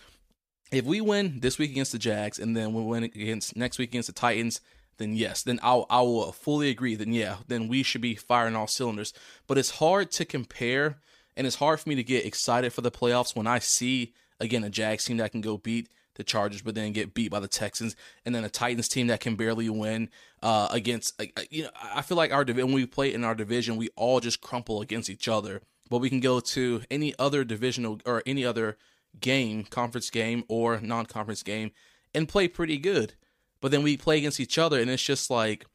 if 0.72 0.86
we 0.86 1.02
win 1.02 1.40
this 1.40 1.58
week 1.58 1.72
against 1.72 1.92
the 1.92 1.98
Jags 1.98 2.40
and 2.40 2.56
then 2.56 2.74
we 2.74 2.84
win 2.84 3.04
against 3.04 3.56
next 3.56 3.80
week 3.80 3.90
against 3.90 4.08
the 4.08 4.14
Titans, 4.14 4.62
then 4.98 5.16
yes, 5.16 5.44
then 5.44 5.60
I'll 5.64 5.88
I 5.90 6.02
will 6.02 6.32
fully 6.32 6.70
agree. 6.70 6.96
Then 6.96 7.14
yeah, 7.14 7.38
then 7.48 7.68
we 7.68 7.84
should 7.84 8.02
be 8.02 8.16
firing 8.16 8.56
all 8.56 8.68
cylinders. 8.68 9.14
But 9.48 9.58
it's 9.58 9.72
hard 9.72 10.12
to 10.12 10.26
compare, 10.26 11.00
and 11.36 11.48
it's 11.48 11.56
hard 11.56 11.80
for 11.80 11.90
me 11.90 11.96
to 11.96 12.04
get 12.04 12.26
excited 12.26 12.72
for 12.72 12.82
the 12.82 12.92
playoffs 12.92 13.36
when 13.36 13.48
I 13.48 13.60
see 13.60 14.14
again 14.40 14.64
a 14.64 14.70
Jags 14.70 15.06
team 15.06 15.18
that 15.18 15.32
can 15.32 15.42
go 15.42 15.58
beat 15.58 15.90
the 16.16 16.24
Chargers, 16.24 16.62
but 16.62 16.76
then 16.76 16.92
get 16.92 17.14
beat 17.14 17.32
by 17.32 17.40
the 17.40 17.48
Texans, 17.48 17.96
and 18.26 18.36
then 18.36 18.44
a 18.44 18.50
Titans 18.50 18.90
team 18.90 19.08
that 19.08 19.22
can 19.22 19.36
barely 19.36 19.70
win 19.70 20.10
uh, 20.44 20.68
against. 20.70 21.20
Uh, 21.20 21.26
you 21.50 21.64
know, 21.64 21.70
I 21.82 22.02
feel 22.02 22.18
like 22.18 22.34
our 22.34 22.44
division 22.44 22.68
when 22.68 22.76
we 22.76 22.86
play 22.86 23.14
in 23.14 23.24
our 23.24 23.36
division, 23.36 23.78
we 23.78 23.88
all 23.96 24.20
just 24.20 24.42
crumple 24.42 24.82
against 24.82 25.10
each 25.10 25.30
other. 25.30 25.62
But 25.90 26.00
we 26.00 26.10
can 26.10 26.20
go 26.20 26.40
to 26.40 26.82
any 26.92 27.14
other 27.18 27.44
divisional 27.44 28.00
or 28.06 28.22
any 28.26 28.46
other 28.46 28.78
game, 29.20 29.64
conference 29.64 30.10
game 30.10 30.44
or 30.48 30.80
non-conference 30.80 31.44
game, 31.44 31.72
and 32.14 32.28
play 32.28 32.48
pretty 32.48 32.78
good. 32.78 33.16
But 33.62 33.72
then 33.72 33.84
we 33.84 33.98
play 33.98 34.20
against 34.20 34.40
each 34.40 34.58
other, 34.58 34.80
and 34.80 34.90
it's 34.90 35.04
just 35.04 35.30
like 35.30 35.66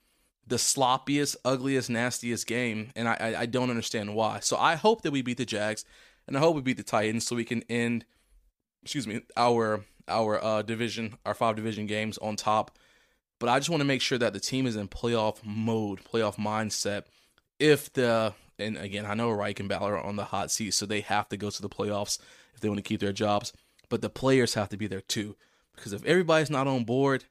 the 0.46 0.56
sloppiest, 0.56 1.36
ugliest, 1.44 1.90
nastiest 1.90 2.46
game, 2.46 2.90
and 2.94 3.08
I, 3.08 3.16
I, 3.18 3.40
I 3.40 3.46
don't 3.46 3.70
understand 3.70 4.14
why. 4.14 4.40
So 4.40 4.56
I 4.56 4.74
hope 4.76 5.02
that 5.02 5.10
we 5.10 5.22
beat 5.22 5.38
the 5.38 5.44
Jags, 5.44 5.84
and 6.26 6.36
I 6.36 6.40
hope 6.40 6.54
we 6.54 6.62
beat 6.62 6.76
the 6.76 6.82
Titans, 6.82 7.26
so 7.26 7.36
we 7.36 7.44
can 7.44 7.62
end, 7.68 8.04
excuse 8.82 9.06
me, 9.06 9.20
our 9.36 9.84
our 10.06 10.42
uh, 10.44 10.62
division, 10.62 11.16
our 11.24 11.34
five 11.34 11.56
division 11.56 11.86
games 11.86 12.18
on 12.18 12.36
top. 12.36 12.78
But 13.40 13.48
I 13.48 13.58
just 13.58 13.70
want 13.70 13.80
to 13.80 13.86
make 13.86 14.02
sure 14.02 14.18
that 14.18 14.32
the 14.32 14.40
team 14.40 14.66
is 14.66 14.76
in 14.76 14.88
playoff 14.88 15.38
mode, 15.44 16.00
playoff 16.04 16.36
mindset. 16.36 17.04
If 17.58 17.92
the 17.92 18.34
and 18.58 18.76
again, 18.76 19.06
I 19.06 19.14
know 19.14 19.30
Reich 19.30 19.60
and 19.60 19.68
Ballard 19.68 19.94
are 19.94 20.02
on 20.04 20.16
the 20.16 20.24
hot 20.26 20.50
seat, 20.50 20.72
so 20.74 20.86
they 20.86 21.00
have 21.02 21.28
to 21.30 21.36
go 21.36 21.50
to 21.50 21.62
the 21.62 21.68
playoffs 21.68 22.18
if 22.54 22.60
they 22.60 22.68
want 22.68 22.78
to 22.78 22.88
keep 22.88 23.00
their 23.00 23.12
jobs. 23.12 23.52
But 23.88 24.00
the 24.02 24.10
players 24.10 24.54
have 24.54 24.68
to 24.70 24.76
be 24.76 24.86
there 24.86 25.00
too, 25.00 25.36
because 25.76 25.92
if 25.92 26.04
everybody's 26.04 26.50
not 26.50 26.66
on 26.66 26.84
board, 26.84 27.24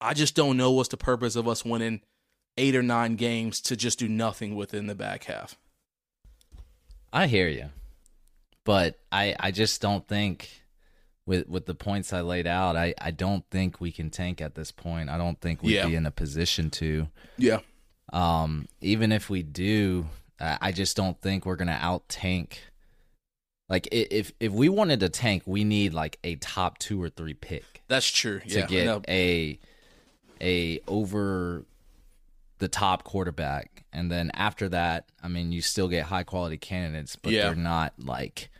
I 0.00 0.14
just 0.14 0.34
don't 0.34 0.56
know 0.56 0.70
what's 0.70 0.88
the 0.88 0.96
purpose 0.96 1.36
of 1.36 1.46
us 1.48 1.64
winning 1.64 2.00
eight 2.56 2.74
or 2.76 2.82
nine 2.82 3.16
games 3.16 3.60
to 3.62 3.76
just 3.76 3.98
do 3.98 4.08
nothing 4.08 4.54
within 4.56 4.86
the 4.86 4.94
back 4.94 5.24
half. 5.24 5.56
I 7.12 7.26
hear 7.26 7.48
you, 7.48 7.70
but 8.64 8.98
I 9.10 9.34
I 9.38 9.50
just 9.50 9.80
don't 9.80 10.06
think 10.06 10.50
with 11.26 11.48
with 11.48 11.66
the 11.66 11.74
points 11.74 12.12
I 12.12 12.20
laid 12.20 12.46
out, 12.46 12.76
I 12.76 12.94
I 13.00 13.10
don't 13.10 13.44
think 13.50 13.80
we 13.80 13.92
can 13.92 14.10
tank 14.10 14.40
at 14.40 14.54
this 14.54 14.70
point. 14.72 15.08
I 15.08 15.16
don't 15.18 15.40
think 15.40 15.62
we'd 15.62 15.74
Yeah. 15.74 15.86
be 15.86 15.94
in 15.94 16.06
a 16.06 16.10
position 16.10 16.70
to. 16.70 17.08
Yeah, 17.38 17.60
Um, 18.12 18.68
even 18.80 19.12
if 19.12 19.30
we 19.30 19.42
do, 19.42 20.06
I 20.40 20.58
I 20.60 20.72
just 20.72 20.96
don't 20.96 21.20
think 21.20 21.44
we're 21.46 21.56
gonna 21.56 21.78
out 21.80 22.08
tank. 22.08 22.60
Like 23.68 23.88
if 23.92 24.32
if 24.40 24.52
we 24.52 24.68
wanted 24.68 25.00
to 25.00 25.08
tank, 25.08 25.42
we 25.46 25.64
need 25.64 25.92
like 25.92 26.18
a 26.24 26.36
top 26.36 26.78
two 26.78 27.02
or 27.02 27.10
three 27.10 27.34
pick 27.34 27.82
that's 27.88 28.06
true. 28.08 28.40
to 28.40 28.46
Yeah, 28.60 28.66
get 28.66 28.84
no, 28.86 29.02
a 29.08 29.58
a 30.40 30.80
over 30.88 31.64
the 32.58 32.68
top 32.68 33.04
quarterback, 33.04 33.84
and 33.92 34.10
then 34.10 34.30
after 34.34 34.68
that, 34.70 35.08
I 35.22 35.28
mean, 35.28 35.52
you 35.52 35.60
still 35.62 35.86
get 35.88 36.06
high 36.06 36.24
quality 36.24 36.56
candidates, 36.56 37.14
but 37.16 37.32
Yeah. 37.32 37.44
they're 37.46 37.54
not 37.54 37.92
like 37.98 38.50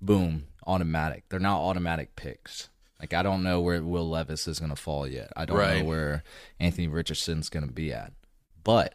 boom 0.00 0.44
automatic. 0.66 1.24
They're 1.28 1.40
not 1.40 1.60
automatic 1.60 2.14
picks. 2.14 2.68
Like 3.00 3.14
I 3.14 3.22
don't 3.22 3.42
know 3.42 3.60
where 3.60 3.82
Will 3.82 4.08
Levis 4.08 4.46
is 4.46 4.60
going 4.60 4.70
to 4.70 4.76
fall 4.80 5.08
yet. 5.08 5.32
I 5.34 5.44
don't 5.44 5.56
Right. 5.56 5.78
know 5.80 5.84
where 5.84 6.22
Anthony 6.60 6.86
Richardson's 6.88 7.48
going 7.48 7.66
to 7.66 7.72
be 7.72 7.92
at, 7.92 8.12
but 8.62 8.94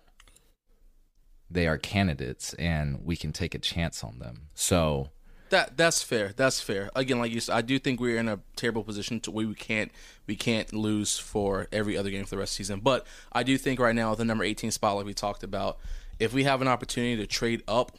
they 1.50 1.68
are 1.68 1.78
candidates, 1.78 2.54
and 2.56 3.06
we 3.06 3.16
can 3.16 3.32
take 3.32 3.56
a 3.56 3.60
chance 3.60 4.04
on 4.04 4.20
them. 4.20 4.50
So 4.54 5.10
That 5.50 5.78
that's 5.78 6.04
fair. 6.04 6.34
That's 6.36 6.60
fair. 6.60 6.90
Again, 6.96 7.20
like 7.20 7.32
you 7.32 7.40
said, 7.40 7.56
I 7.56 7.62
do 7.62 7.80
think 7.80 8.00
we're 8.00 8.18
in 8.18 8.28
a 8.28 8.40
terrible 8.56 8.84
position 8.84 9.20
to 9.22 9.32
where 9.32 9.48
we 9.48 9.56
can't 9.56 9.92
we 10.28 10.36
can't 10.36 10.74
lose 10.74 11.18
for 11.18 11.68
every 11.72 11.96
other 11.98 12.10
game 12.10 12.26
for 12.26 12.32
the 12.32 12.38
rest 12.38 12.54
of 12.54 12.58
the 12.58 12.64
season. 12.66 12.80
But 12.82 13.08
I 13.32 13.44
do 13.44 13.58
think 13.58 13.80
right 13.80 13.96
now, 13.96 14.14
the 14.14 14.26
number 14.26 14.44
eighteen 14.44 14.72
spot, 14.72 14.98
like 14.98 15.06
we 15.06 15.14
talked 15.14 15.44
about, 15.44 15.78
if 16.20 16.34
we 16.34 16.44
have 16.44 16.62
an 16.62 16.68
opportunity 16.68 17.16
to 17.16 17.28
trade 17.28 17.64
up 17.68 17.94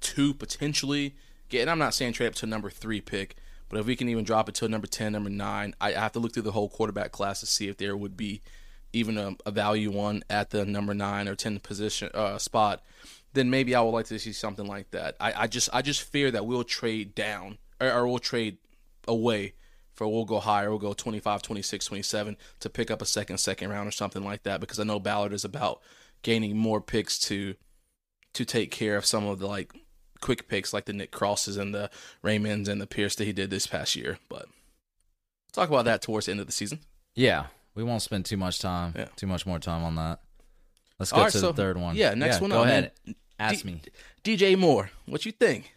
to 0.00 0.32
potentially 0.32 1.16
get, 1.50 1.60
and 1.60 1.70
I'm 1.70 1.78
not 1.78 1.92
saying 1.92 2.14
trade 2.14 2.28
up 2.28 2.34
to 2.36 2.46
number 2.46 2.70
three 2.70 3.02
pick, 3.02 3.36
but 3.68 3.78
if 3.78 3.84
we 3.84 3.94
can 3.94 4.08
even 4.08 4.24
drop 4.24 4.48
it 4.48 4.54
to 4.56 4.68
number 4.68 4.86
ten, 4.86 5.12
number 5.12 5.28
nine, 5.28 5.74
I, 5.82 5.88
I 5.94 6.00
have 6.00 6.12
to 6.12 6.18
look 6.18 6.32
through 6.32 6.44
the 6.44 6.52
whole 6.52 6.70
quarterback 6.70 7.12
class 7.12 7.40
to 7.40 7.46
see 7.46 7.68
if 7.68 7.76
there 7.76 7.94
would 7.94 8.16
be 8.16 8.40
even 8.92 9.18
a, 9.18 9.36
a 9.46 9.50
value 9.50 9.90
one 9.90 10.22
at 10.28 10.50
the 10.50 10.64
number 10.64 10.94
nine 10.94 11.28
or 11.28 11.34
ten 11.34 11.58
position 11.58 12.10
uh, 12.14 12.38
spot 12.38 12.82
then 13.32 13.50
maybe 13.50 13.74
I 13.74 13.80
would 13.80 13.90
like 13.90 14.06
to 14.06 14.18
see 14.18 14.32
something 14.32 14.66
like 14.66 14.90
that. 14.90 15.16
I, 15.20 15.42
I 15.42 15.46
just 15.46 15.68
I 15.72 15.82
just 15.82 16.02
fear 16.02 16.30
that 16.30 16.46
we'll 16.46 16.64
trade 16.64 17.14
down 17.14 17.58
or, 17.80 17.90
or 17.92 18.08
we'll 18.08 18.18
trade 18.18 18.58
away 19.06 19.54
for 19.92 20.08
we'll 20.08 20.24
go 20.24 20.40
higher, 20.40 20.70
we'll 20.70 20.78
go 20.78 20.92
25, 20.92 21.42
26, 21.42 21.84
27 21.84 22.36
to 22.60 22.70
pick 22.70 22.90
up 22.90 23.02
a 23.02 23.06
second, 23.06 23.38
second 23.38 23.70
round 23.70 23.86
or 23.86 23.92
something 23.92 24.24
like 24.24 24.44
that. 24.44 24.60
Because 24.60 24.80
I 24.80 24.84
know 24.84 24.98
Ballard 24.98 25.32
is 25.32 25.44
about 25.44 25.80
gaining 26.22 26.56
more 26.56 26.80
picks 26.80 27.18
to 27.20 27.54
to 28.32 28.44
take 28.44 28.70
care 28.70 28.96
of 28.96 29.04
some 29.04 29.26
of 29.26 29.38
the 29.38 29.46
like 29.46 29.72
quick 30.20 30.48
picks 30.48 30.72
like 30.72 30.84
the 30.84 30.92
Nick 30.92 31.10
Crosses 31.10 31.56
and 31.56 31.74
the 31.74 31.90
Raimanns 32.24 32.68
and 32.68 32.80
the 32.80 32.86
Pierce 32.86 33.14
that 33.16 33.24
he 33.24 33.32
did 33.32 33.50
this 33.50 33.66
past 33.66 33.96
year. 33.96 34.18
But 34.28 34.46
talk 35.52 35.68
about 35.68 35.84
that 35.84 36.02
towards 36.02 36.26
the 36.26 36.32
end 36.32 36.40
of 36.40 36.46
the 36.46 36.52
season. 36.52 36.80
Yeah, 37.14 37.46
we 37.74 37.82
won't 37.82 38.02
spend 38.02 38.24
too 38.26 38.36
much 38.36 38.58
time, 38.60 38.92
Yeah. 38.96 39.06
too 39.16 39.26
much 39.26 39.46
more 39.46 39.58
time 39.58 39.82
on 39.84 39.94
that. 39.96 40.20
Let's 40.98 41.12
go 41.12 41.22
right, 41.22 41.32
to 41.32 41.38
so- 41.38 41.46
the 41.52 41.54
third 41.54 41.76
one. 41.78 41.96
yeah, 41.96 42.14
next 42.14 42.40
one 42.40 42.50
Go 42.50 42.62
ahead. 42.62 42.92
man. 43.06 43.14
Ask 43.38 43.64
D- 43.64 43.70
me. 43.72 43.80
DJ 44.22 44.56
Moore, 44.58 44.90
what 45.06 45.24
you 45.24 45.32
think? 45.32 45.72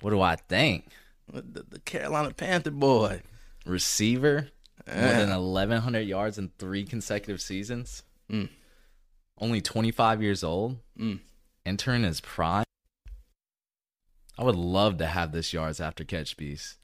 What 0.00 0.10
do 0.10 0.20
I 0.20 0.36
think? 0.36 0.90
The, 1.32 1.64
the 1.68 1.78
Carolina 1.80 2.32
Panther 2.32 2.70
boy. 2.70 3.22
Receiver, 3.66 4.48
more 4.86 4.96
than 5.12 5.28
1,100 5.30 6.00
yards 6.00 6.38
in 6.38 6.50
three 6.58 6.84
consecutive 6.84 7.40
seasons. 7.40 8.02
Mm. 8.30 8.48
Only 9.38 9.60
25 9.60 10.22
years 10.22 10.42
old. 10.44 10.76
Mm. 10.98 11.20
Entering 11.66 12.02
his 12.02 12.20
prime. 12.20 12.64
I 14.38 14.44
would 14.44 14.56
love 14.56 14.98
to 14.98 15.06
have 15.06 15.32
this 15.32 15.52
yards 15.52 15.80
after 15.80 16.04
catch 16.04 16.36
beast. 16.36 16.76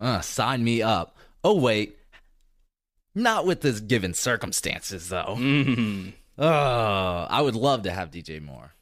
Uh, 0.00 0.20
sign 0.20 0.64
me 0.64 0.82
up. 0.82 1.16
Oh 1.44 1.54
wait, 1.56 1.96
not 3.14 3.46
with 3.46 3.60
this 3.60 3.80
given 3.80 4.14
circumstances 4.14 5.08
though. 5.08 5.36
Mm. 5.38 6.12
Oh, 6.38 7.26
I 7.28 7.40
would 7.40 7.56
love 7.56 7.82
to 7.82 7.90
have 7.90 8.10
DJ 8.10 8.40
Moore. 8.40 8.74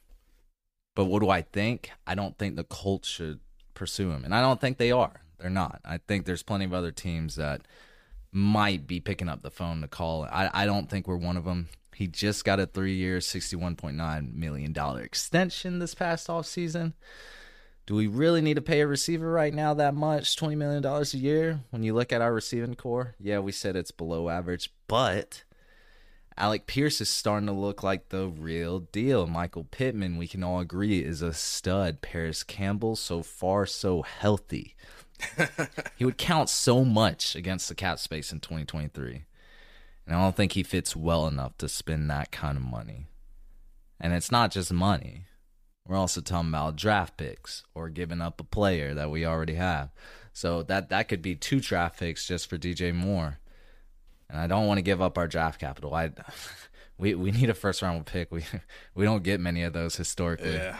But 0.95 1.05
what 1.05 1.21
do 1.21 1.29
I 1.29 1.41
think? 1.41 1.91
I 2.05 2.15
don't 2.15 2.37
think 2.37 2.55
the 2.55 2.63
Colts 2.63 3.07
should 3.07 3.39
pursue 3.73 4.11
him. 4.11 4.23
And 4.25 4.33
I 4.33 4.41
don't 4.41 4.59
think 4.61 4.77
they 4.77 4.91
are. 4.91 5.21
They're 5.39 5.49
not. 5.49 5.79
I 5.85 5.99
think 5.99 6.25
there's 6.25 6.43
plenty 6.43 6.65
of 6.65 6.73
other 6.73 6.91
teams 6.91 7.35
that 7.35 7.61
might 8.31 8.87
be 8.87 8.99
picking 8.99 9.29
up 9.29 9.41
the 9.41 9.51
phone 9.51 9.81
to 9.81 9.87
call. 9.87 10.23
I, 10.25 10.49
I 10.53 10.65
don't 10.65 10.89
think 10.89 11.07
we're 11.07 11.17
one 11.17 11.37
of 11.37 11.45
them. 11.45 11.69
He 11.95 12.07
just 12.07 12.45
got 12.45 12.59
a 12.59 12.67
three 12.67 12.95
year, 12.95 13.19
$61.9 13.19 14.33
million 14.35 14.75
extension 14.99 15.79
this 15.79 15.95
past 15.95 16.27
offseason. 16.27 16.93
Do 17.87 17.95
we 17.95 18.07
really 18.07 18.41
need 18.41 18.55
to 18.55 18.61
pay 18.61 18.81
a 18.81 18.87
receiver 18.87 19.31
right 19.31 19.53
now 19.53 19.73
that 19.73 19.95
much? 19.95 20.35
$20 20.35 20.57
million 20.57 20.85
a 20.85 21.03
year? 21.17 21.61
When 21.69 21.83
you 21.83 21.93
look 21.93 22.11
at 22.11 22.21
our 22.21 22.33
receiving 22.33 22.75
core, 22.75 23.15
yeah, 23.17 23.39
we 23.39 23.53
said 23.53 23.77
it's 23.77 23.91
below 23.91 24.27
average, 24.27 24.73
but 24.89 25.45
Alec 26.37 26.67
Pierce 26.67 26.99
is 26.99 27.09
starting 27.09 27.47
to 27.47 27.53
look 27.53 27.83
like 27.83 28.09
the 28.09 28.27
real 28.27 28.81
deal. 28.81 29.25
Michael 29.25 29.63
Pittman, 29.63 30.17
we 30.17 30.27
can 30.27 30.43
all 30.43 30.59
agree, 30.59 30.99
is 30.99 31.21
a 31.21 31.33
stud. 31.33 32.01
Parris 32.01 32.43
Campbell, 32.43 32.97
so 32.97 33.23
far, 33.23 33.65
so 33.65 34.01
healthy. 34.01 34.75
he 35.95 36.03
would 36.03 36.17
count 36.17 36.49
so 36.49 36.83
much 36.83 37.37
against 37.37 37.69
the 37.69 37.75
cap 37.75 37.99
space 37.99 38.33
in 38.33 38.41
2023. 38.41 39.23
And 40.05 40.15
I 40.15 40.21
don't 40.21 40.35
think 40.35 40.51
he 40.51 40.61
fits 40.61 40.93
well 40.93 41.25
enough 41.25 41.57
to 41.59 41.69
spend 41.69 42.09
that 42.09 42.33
kind 42.33 42.57
of 42.57 42.63
money. 42.63 43.07
And 43.97 44.13
it's 44.13 44.31
not 44.31 44.51
just 44.51 44.73
money. 44.73 45.23
We're 45.87 45.97
also 45.97 46.21
talking 46.21 46.49
about 46.49 46.75
draft 46.75 47.17
picks 47.17 47.63
or 47.73 47.89
giving 47.89 48.21
up 48.21 48.39
a 48.41 48.43
player 48.43 48.93
that 48.93 49.09
we 49.09 49.25
already 49.25 49.55
have. 49.55 49.89
So 50.33 50.63
that 50.63 50.89
that 50.89 51.07
could 51.07 51.21
be 51.21 51.35
two 51.35 51.59
draft 51.59 51.99
picks 51.99 52.27
just 52.27 52.49
for 52.49 52.57
DJ 52.57 52.93
Moore 52.93 53.39
and 54.29 54.39
I 54.39 54.47
don't 54.47 54.67
want 54.67 54.77
to 54.77 54.81
give 54.83 55.01
up 55.01 55.17
our 55.17 55.27
draft 55.27 55.59
capital. 55.59 55.93
I 55.93 56.11
we 56.97 57.15
we 57.15 57.31
need 57.31 57.49
a 57.49 57.53
first 57.53 57.81
round 57.81 58.05
pick. 58.05 58.31
We 58.31 58.43
we 58.95 59.05
don't 59.05 59.23
get 59.23 59.39
many 59.39 59.63
of 59.63 59.73
those 59.73 59.95
historically, 59.95 60.53
Yeah. 60.53 60.77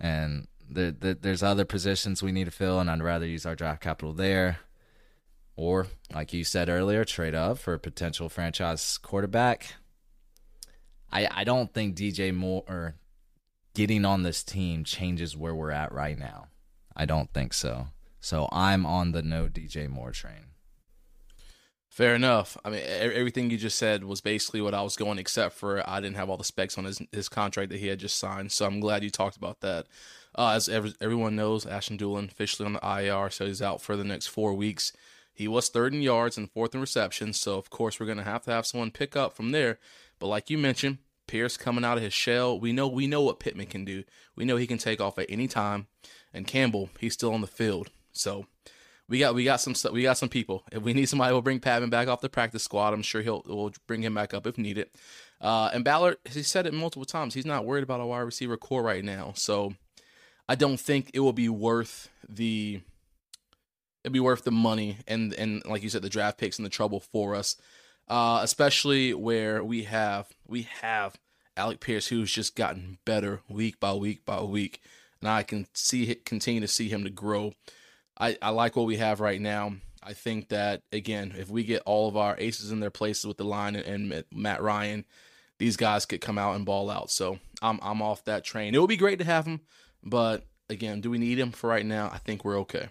and 0.00 0.46
there, 0.68 0.92
there, 0.92 1.14
there's 1.14 1.42
other 1.42 1.64
positions 1.64 2.22
we 2.22 2.32
need 2.32 2.44
to 2.44 2.50
fill, 2.50 2.80
and 2.80 2.90
I'd 2.90 3.02
rather 3.02 3.26
use 3.26 3.44
our 3.44 3.54
draft 3.54 3.82
capital 3.82 4.12
there, 4.14 4.58
or 5.56 5.88
like 6.14 6.32
you 6.32 6.44
said 6.44 6.68
earlier, 6.68 7.04
trade 7.04 7.34
up 7.34 7.58
for 7.58 7.74
a 7.74 7.78
potential 7.78 8.28
franchise 8.28 8.96
quarterback. 8.98 9.74
I 11.12 11.28
I 11.30 11.44
don't 11.44 11.72
think 11.74 11.96
DJ 11.96 12.34
Moore 12.34 12.64
or 12.68 12.94
getting 13.74 14.04
on 14.04 14.22
this 14.22 14.42
team 14.42 14.84
changes 14.84 15.36
where 15.36 15.54
we're 15.54 15.70
at 15.70 15.92
right 15.92 16.18
now. 16.18 16.48
I 16.96 17.04
don't 17.06 17.32
think 17.32 17.52
so. 17.52 17.88
So 18.20 18.48
I'm 18.52 18.86
on 18.86 19.12
the 19.12 19.22
no 19.22 19.48
DJ 19.48 19.88
Moore 19.88 20.12
train. 20.12 20.54
Fair 21.94 22.16
enough. 22.16 22.56
I 22.64 22.70
mean, 22.70 22.80
everything 22.84 23.50
you 23.50 23.56
just 23.56 23.78
said 23.78 24.02
was 24.02 24.20
basically 24.20 24.60
what 24.60 24.74
I 24.74 24.82
was 24.82 24.96
going, 24.96 25.18
except 25.18 25.54
for 25.54 25.88
I 25.88 26.00
didn't 26.00 26.16
have 26.16 26.28
all 26.28 26.36
the 26.36 26.42
specs 26.42 26.76
on 26.76 26.84
his 26.84 27.00
his 27.12 27.28
contract 27.28 27.70
that 27.70 27.78
he 27.78 27.86
had 27.86 28.00
just 28.00 28.18
signed. 28.18 28.50
So 28.50 28.66
I'm 28.66 28.80
glad 28.80 29.04
you 29.04 29.10
talked 29.10 29.36
about 29.36 29.60
that. 29.60 29.86
Uh, 30.36 30.54
as 30.56 30.68
every, 30.68 30.92
everyone 31.00 31.36
knows, 31.36 31.64
Ashton 31.66 31.96
Dulin 31.96 32.28
officially 32.28 32.66
on 32.66 32.72
the 32.72 32.80
IR, 32.84 33.30
so 33.30 33.46
he's 33.46 33.62
out 33.62 33.80
for 33.80 33.94
the 33.96 34.02
next 34.02 34.26
four 34.26 34.54
weeks. 34.54 34.92
He 35.32 35.46
was 35.46 35.68
third 35.68 35.94
in 35.94 36.02
yards 36.02 36.36
and 36.36 36.50
fourth 36.50 36.74
in 36.74 36.80
receptions, 36.80 37.38
so 37.38 37.58
of 37.58 37.70
course 37.70 38.00
we're 38.00 38.06
gonna 38.06 38.24
have 38.24 38.42
to 38.44 38.50
have 38.50 38.66
someone 38.66 38.90
pick 38.90 39.14
up 39.14 39.36
from 39.36 39.52
there. 39.52 39.78
But 40.18 40.26
like 40.26 40.50
you 40.50 40.58
mentioned, 40.58 40.98
Pierce 41.26 41.56
coming 41.56 41.84
out 41.84 41.96
of 41.96 42.02
his 42.02 42.12
shell, 42.12 42.58
we 42.58 42.72
know 42.72 42.86
we 42.88 43.06
know 43.06 43.22
what 43.22 43.40
Pittman 43.40 43.66
can 43.66 43.84
do. 43.84 44.04
We 44.36 44.44
know 44.44 44.56
he 44.56 44.66
can 44.66 44.78
take 44.78 45.00
off 45.00 45.18
at 45.18 45.26
any 45.28 45.48
time, 45.48 45.86
and 46.32 46.46
Campbell, 46.46 46.90
he's 46.98 47.14
still 47.14 47.32
on 47.32 47.40
the 47.40 47.46
field. 47.46 47.90
So 48.12 48.46
we 49.08 49.18
got 49.18 49.34
we 49.34 49.44
got 49.44 49.60
some 49.60 49.74
we 49.92 50.02
got 50.02 50.18
some 50.18 50.28
people. 50.28 50.64
If 50.72 50.82
we 50.82 50.94
need 50.94 51.08
somebody, 51.08 51.32
we'll 51.32 51.42
bring 51.42 51.60
Patmon 51.60 51.90
back 51.90 52.08
off 52.08 52.20
the 52.20 52.28
practice 52.28 52.62
squad. 52.62 52.94
I'm 52.94 53.02
sure 53.02 53.22
he'll 53.22 53.42
we'll 53.46 53.72
bring 53.86 54.02
him 54.02 54.14
back 54.14 54.32
up 54.32 54.46
if 54.46 54.56
needed. 54.56 54.88
Uh, 55.40 55.70
and 55.74 55.84
Ballard, 55.84 56.16
he 56.24 56.42
said 56.42 56.66
it 56.66 56.72
multiple 56.72 57.04
times. 57.04 57.34
He's 57.34 57.44
not 57.44 57.66
worried 57.66 57.82
about 57.82 58.00
a 58.00 58.06
wide 58.06 58.20
receiver 58.20 58.56
core 58.56 58.82
right 58.82 59.04
now. 59.04 59.32
So 59.36 59.74
I 60.48 60.54
don't 60.54 60.80
think 60.80 61.10
it 61.12 61.20
will 61.20 61.34
be 61.34 61.48
worth 61.48 62.08
the 62.26 62.80
it'd 64.02 64.12
be 64.12 64.20
worth 64.20 64.44
the 64.44 64.50
money 64.52 64.98
and 65.06 65.34
and 65.34 65.62
like 65.66 65.82
you 65.82 65.90
said, 65.90 66.02
the 66.02 66.08
draft 66.08 66.38
picks 66.38 66.58
and 66.58 66.64
the 66.64 66.70
trouble 66.70 67.00
for 67.00 67.34
us. 67.34 67.56
Uh, 68.06 68.40
especially 68.42 69.14
where 69.14 69.64
we 69.64 69.84
have 69.84 70.28
we 70.46 70.62
have 70.80 71.16
Alec 71.56 71.80
Pierce, 71.80 72.08
who's 72.08 72.32
just 72.32 72.56
gotten 72.56 72.98
better 73.04 73.40
week 73.48 73.78
by 73.80 73.92
week 73.92 74.24
by 74.24 74.42
week, 74.42 74.80
and 75.20 75.28
I 75.28 75.42
can 75.42 75.66
see 75.72 76.04
it 76.04 76.24
continue 76.24 76.60
to 76.60 76.68
see 76.68 76.88
him 76.88 77.04
to 77.04 77.10
grow. 77.10 77.52
I, 78.18 78.36
I 78.42 78.50
like 78.50 78.76
what 78.76 78.86
we 78.86 78.96
have 78.96 79.20
right 79.20 79.40
now. 79.40 79.74
I 80.02 80.12
think 80.12 80.48
that 80.50 80.82
again, 80.92 81.34
if 81.36 81.48
we 81.48 81.64
get 81.64 81.82
all 81.86 82.08
of 82.08 82.16
our 82.16 82.36
aces 82.38 82.70
in 82.70 82.80
their 82.80 82.90
places 82.90 83.24
with 83.24 83.38
the 83.38 83.44
line 83.44 83.74
and, 83.76 84.12
and 84.12 84.24
Matt 84.32 84.62
Ryan, 84.62 85.04
these 85.58 85.76
guys 85.76 86.04
could 86.06 86.20
come 86.20 86.38
out 86.38 86.56
and 86.56 86.66
ball 86.66 86.90
out. 86.90 87.10
So 87.10 87.38
I'm 87.62 87.78
I'm 87.82 88.02
off 88.02 88.24
that 88.24 88.44
train. 88.44 88.74
It 88.74 88.78
would 88.78 88.88
be 88.88 88.96
great 88.96 89.18
to 89.20 89.24
have 89.24 89.46
him, 89.46 89.60
but 90.02 90.44
again, 90.68 91.00
do 91.00 91.10
we 91.10 91.18
need 91.18 91.38
him 91.38 91.52
for 91.52 91.68
right 91.68 91.86
now? 91.86 92.10
I 92.12 92.18
think 92.18 92.44
we're 92.44 92.58
okay. 92.60 92.88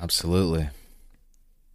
Absolutely. 0.00 0.68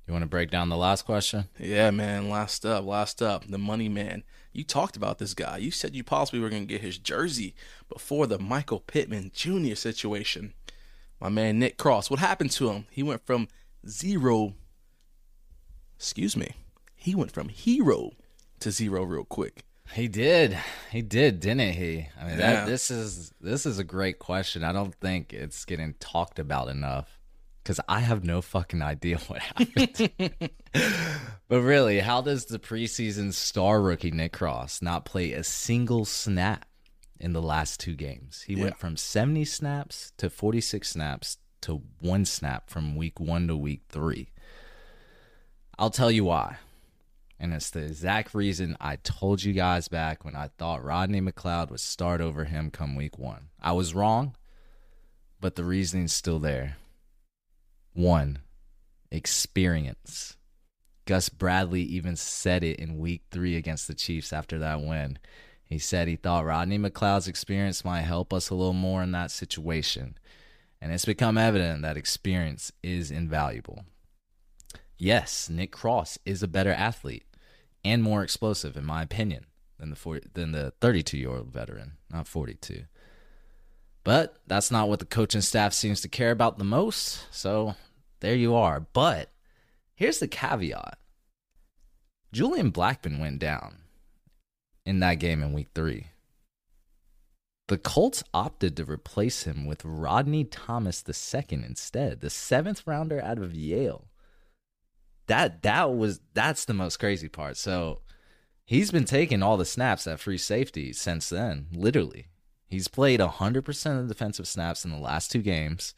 You 0.07 0.11
want 0.13 0.23
to 0.23 0.27
break 0.29 0.51
down 0.51 0.69
the 0.69 0.75
last 0.77 1.05
question? 1.05 1.45
Yeah, 1.57 1.89
man. 1.91 2.29
Last 2.29 2.65
up, 2.65 2.83
last 2.85 3.21
up, 3.21 3.45
the 3.47 3.57
money 3.57 3.87
man. 3.87 4.23
You 4.51 4.63
talked 4.63 4.97
about 4.97 5.17
this 5.17 5.33
guy. 5.33 5.57
You 5.57 5.71
said 5.71 5.95
you 5.95 6.03
possibly 6.03 6.39
were 6.41 6.49
going 6.49 6.63
to 6.67 6.73
get 6.73 6.81
his 6.81 6.97
jersey 6.97 7.55
before 7.89 8.27
the 8.27 8.37
Michael 8.37 8.79
Pittman 8.81 9.31
Jr. 9.33 9.75
situation. 9.75 10.53
My 11.21 11.29
man 11.29 11.57
Nick 11.57 11.77
Cross. 11.77 12.09
What 12.09 12.19
happened 12.19 12.51
to 12.51 12.69
him? 12.69 12.85
He 12.91 13.01
went 13.01 13.25
from 13.25 13.47
zero. 13.87 14.53
Excuse 15.97 16.35
me. 16.35 16.51
He 16.95 17.15
went 17.15 17.31
from 17.31 17.49
hero 17.49 18.11
to 18.59 18.71
zero 18.71 19.03
real 19.03 19.23
quick. 19.25 19.63
He 19.93 20.07
did. 20.07 20.57
He 20.91 21.01
did, 21.01 21.39
didn't 21.39 21.73
he? 21.73 22.07
I 22.19 22.23
mean, 22.25 22.31
Yeah. 22.31 22.53
that, 22.53 22.65
this 22.67 22.89
is 22.91 23.31
this 23.39 23.65
is 23.65 23.79
a 23.79 23.83
great 23.83 24.19
question. 24.19 24.63
I 24.63 24.73
don't 24.73 24.95
think 24.95 25.33
it's 25.33 25.65
getting 25.65 25.93
talked 25.99 26.39
about 26.39 26.67
enough 26.67 27.19
because 27.63 27.79
I 27.87 28.01
have 28.01 28.25
no 28.25 28.41
fucking 28.41 28.81
idea 28.81 29.17
what 29.27 29.41
happened. 29.41 30.09
but 31.47 31.61
really, 31.61 31.99
how 31.99 32.21
does 32.21 32.45
the 32.45 32.59
preseason 32.59 33.33
star 33.33 33.81
rookie 33.81 34.11
Nick 34.11 34.33
Cross 34.33 34.81
not 34.81 35.05
play 35.05 35.31
a 35.31 35.43
single 35.43 36.03
snap 36.03 36.65
in 37.19 37.31
the 37.31 37.41
last 37.41 37.79
two 37.79 37.95
games? 37.95 38.43
He 38.45 38.55
went 38.55 38.77
from 38.77 38.97
70 38.97 39.45
snaps 39.45 40.11
to 40.17 40.29
46 40.29 40.89
snaps 40.89 41.37
to 41.61 41.81
one 41.99 42.25
snap 42.25 42.69
from 42.69 42.97
week 42.97 43.19
one 43.19 43.47
to 43.47 43.55
week 43.55 43.83
three. 43.87 44.29
I'll 45.79 45.89
tell 45.89 46.11
you 46.11 46.25
why. 46.25 46.57
And 47.39 47.53
it's 47.53 47.71
the 47.71 47.83
exact 47.83 48.33
reason 48.33 48.77
I 48.79 48.97
told 48.97 49.43
you 49.43 49.53
guys 49.53 49.87
back 49.87 50.23
when 50.23 50.35
I 50.35 50.49
thought 50.57 50.83
Rodney 50.83 51.19
McLeod 51.19 51.71
would 51.71 51.79
start 51.79 52.21
over 52.21 52.45
him 52.45 52.69
come 52.71 52.95
week 52.95 53.17
one. 53.17 53.49
I 53.61 53.71
was 53.71 53.95
wrong, 53.95 54.35
but 55.41 55.55
the 55.55 55.63
reasoning's 55.63 56.13
still 56.13 56.39
there. 56.39 56.77
One, 57.93 58.39
experience. 59.11 60.35
Gus 61.05 61.29
Bradley 61.29 61.81
even 61.81 62.15
said 62.15 62.63
it 62.63 62.79
in 62.79 62.97
week 62.97 63.23
three 63.29 63.55
against 63.55 63.87
the 63.87 63.93
Chiefs 63.93 64.33
after 64.33 64.57
that 64.59 64.81
win. 64.81 65.19
He 65.65 65.79
said 65.79 66.07
he 66.07 66.15
thought 66.15 66.45
Rodney 66.45 66.77
McLeod's 66.77 67.27
experience 67.27 67.85
might 67.85 68.01
help 68.01 68.33
us 68.33 68.49
a 68.49 68.55
little 68.55 68.73
more 68.73 69.03
in 69.03 69.11
that 69.11 69.31
situation. 69.31 70.17
And 70.81 70.91
it's 70.91 71.05
become 71.05 71.37
evident 71.37 71.81
that 71.81 71.97
experience 71.97 72.71
is 72.81 73.11
invaluable. 73.11 73.85
Yes, 74.97 75.49
Nick 75.49 75.71
Cross 75.71 76.17
is 76.25 76.43
a 76.43 76.47
better 76.47 76.71
athlete 76.71 77.25
and 77.83 78.01
more 78.01 78.23
explosive, 78.23 78.77
in 78.77 78.85
my 78.85 79.01
opinion, 79.01 79.45
than 79.77 79.89
the 79.89 79.95
40, 79.95 80.29
than 80.33 80.51
the 80.51 80.73
32 80.81 81.17
year 81.17 81.31
old 81.31 81.51
veteran, 81.51 81.93
not 82.09 82.27
42. 82.27 82.83
But 84.03 84.35
that's 84.47 84.71
not 84.71 84.89
what 84.89 84.99
the 84.99 85.05
coaching 85.05 85.41
staff 85.41 85.73
seems 85.73 86.01
to 86.01 86.09
care 86.09 86.31
about 86.31 86.57
the 86.57 86.63
most. 86.63 87.25
So 87.31 87.75
there 88.19 88.35
you 88.35 88.55
are. 88.55 88.81
But 88.81 89.29
here's 89.95 90.19
the 90.19 90.27
caveat 90.27 90.97
Julian 92.31 92.71
Blackmon 92.71 93.19
went 93.19 93.39
down 93.39 93.77
in 94.85 94.99
that 94.99 95.15
game 95.15 95.41
in 95.41 95.53
week 95.53 95.69
three. 95.73 96.07
The 97.67 97.77
Colts 97.77 98.23
opted 98.33 98.75
to 98.75 98.85
replace 98.85 99.43
him 99.43 99.65
with 99.65 99.85
Rodney 99.85 100.43
Thomas 100.43 101.03
II 101.07 101.63
instead, 101.63 102.19
the 102.19 102.29
seventh 102.29 102.85
rounder 102.85 103.21
out 103.23 103.37
of 103.37 103.55
Yale. 103.55 104.09
That 105.27 105.63
that 105.63 105.95
was 105.95 106.19
that's 106.33 106.65
the 106.65 106.73
most 106.73 106.97
crazy 106.97 107.29
part. 107.29 107.55
So 107.55 108.01
he's 108.65 108.91
been 108.91 109.05
taking 109.05 109.41
all 109.41 109.55
the 109.55 109.63
snaps 109.63 110.05
at 110.07 110.19
free 110.19 110.37
safety 110.37 110.91
since 110.91 111.29
then, 111.29 111.67
literally. 111.73 112.27
He's 112.73 112.87
played 112.87 113.19
100% 113.19 113.99
of 113.99 114.07
defensive 114.07 114.47
snaps 114.47 114.83
in 114.83 114.89
the 114.89 114.97
last 114.97 115.31
two 115.31 115.43
games. 115.43 115.93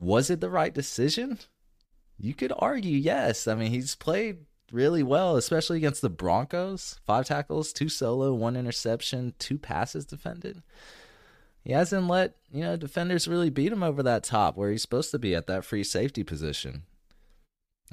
Was 0.00 0.30
it 0.30 0.40
the 0.40 0.48
right 0.48 0.72
decision? 0.72 1.38
You 2.18 2.32
could 2.32 2.54
argue 2.58 2.96
yes. 2.96 3.46
I 3.46 3.54
mean, 3.54 3.70
he's 3.70 3.94
played 3.94 4.38
really 4.72 5.02
well, 5.02 5.36
especially 5.36 5.76
against 5.76 6.00
the 6.00 6.08
Broncos. 6.08 6.98
Five 7.04 7.26
tackles, 7.26 7.70
two 7.70 7.90
solo, 7.90 8.32
one 8.32 8.56
interception, 8.56 9.34
two 9.38 9.58
passes 9.58 10.06
defended. 10.06 10.62
He 11.62 11.72
hasn't 11.72 12.08
let, 12.08 12.36
you 12.50 12.62
know, 12.62 12.76
defenders 12.76 13.28
really 13.28 13.50
beat 13.50 13.70
him 13.70 13.82
over 13.82 14.02
that 14.02 14.24
top 14.24 14.56
where 14.56 14.70
he's 14.70 14.80
supposed 14.80 15.10
to 15.10 15.18
be 15.18 15.34
at 15.34 15.46
that 15.48 15.66
free 15.66 15.84
safety 15.84 16.24
position. 16.24 16.84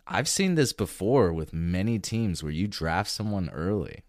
I've 0.08 0.30
seen 0.30 0.56
this 0.56 0.71
before 0.71 1.34
with 1.34 1.51
many 1.51 1.99
teams 1.99 2.41
where 2.41 2.54
you 2.54 2.69
draft 2.69 3.12
someone 3.12 3.49
early 3.49 4.04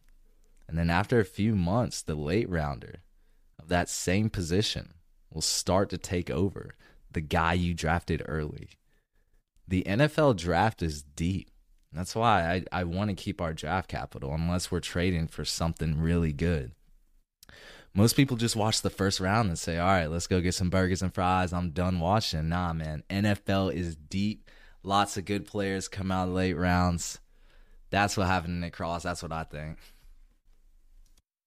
and 0.68 0.79
then 0.79 0.88
after 0.88 1.21
a 1.21 1.25
few 1.25 1.55
months, 1.55 2.01
the 2.01 2.14
late 2.14 2.49
rounder 2.49 3.03
of 3.62 3.68
that 3.68 3.88
same 3.88 4.29
position 4.29 4.94
will 5.33 5.40
start 5.40 5.88
to 5.90 5.98
take 5.98 6.31
over 6.31 6.75
the 7.11 7.20
guy 7.20 7.53
you 7.55 7.75
drafted 7.75 8.22
early. 8.27 8.70
The 9.68 9.85
NFL 9.85 10.37
draft 10.37 10.83
is 10.83 11.03
deep. 11.03 11.51
That's 11.92 12.14
why 12.14 12.64
I, 12.72 12.81
I 12.81 12.85
want 12.85 13.11
to 13.11 13.14
keep 13.14 13.40
our 13.40 13.53
draft 13.53 13.88
capital 13.88 14.35
unless 14.35 14.70
we're 14.70 14.81
trading 14.81 15.29
for 15.29 15.44
something 15.44 16.01
really 16.01 16.33
good. 16.33 16.72
Most 17.94 18.16
people 18.16 18.38
just 18.38 18.57
watch 18.57 18.81
the 18.81 18.90
first 18.90 19.20
round 19.20 19.48
and 19.51 19.59
say, 19.59 19.79
all 19.79 19.87
right, 19.87 20.11
let's 20.11 20.27
go 20.27 20.40
get 20.40 20.55
some 20.55 20.70
burgers 20.70 21.03
and 21.03 21.12
fries. 21.12 21.53
I'm 21.53 21.70
done 21.70 22.01
watching. 22.01 22.48
Nah, 22.48 22.72
man. 22.72 23.03
NFL 23.11 23.75
is 23.75 23.96
deep. 23.96 24.51
Lots 24.83 25.18
of 25.18 25.27
good 25.27 25.46
players 25.46 25.88
come 25.88 26.11
out 26.11 26.31
late 26.31 26.57
rounds. 26.57 27.20
That's 27.90 28.16
what 28.16 28.27
happened 28.27 28.57
to 28.57 28.61
Nick 28.61 28.72
Cross. 28.72 29.03
That's 29.03 29.22
what 29.22 29.33
I 29.33 29.44
think. 29.44 29.77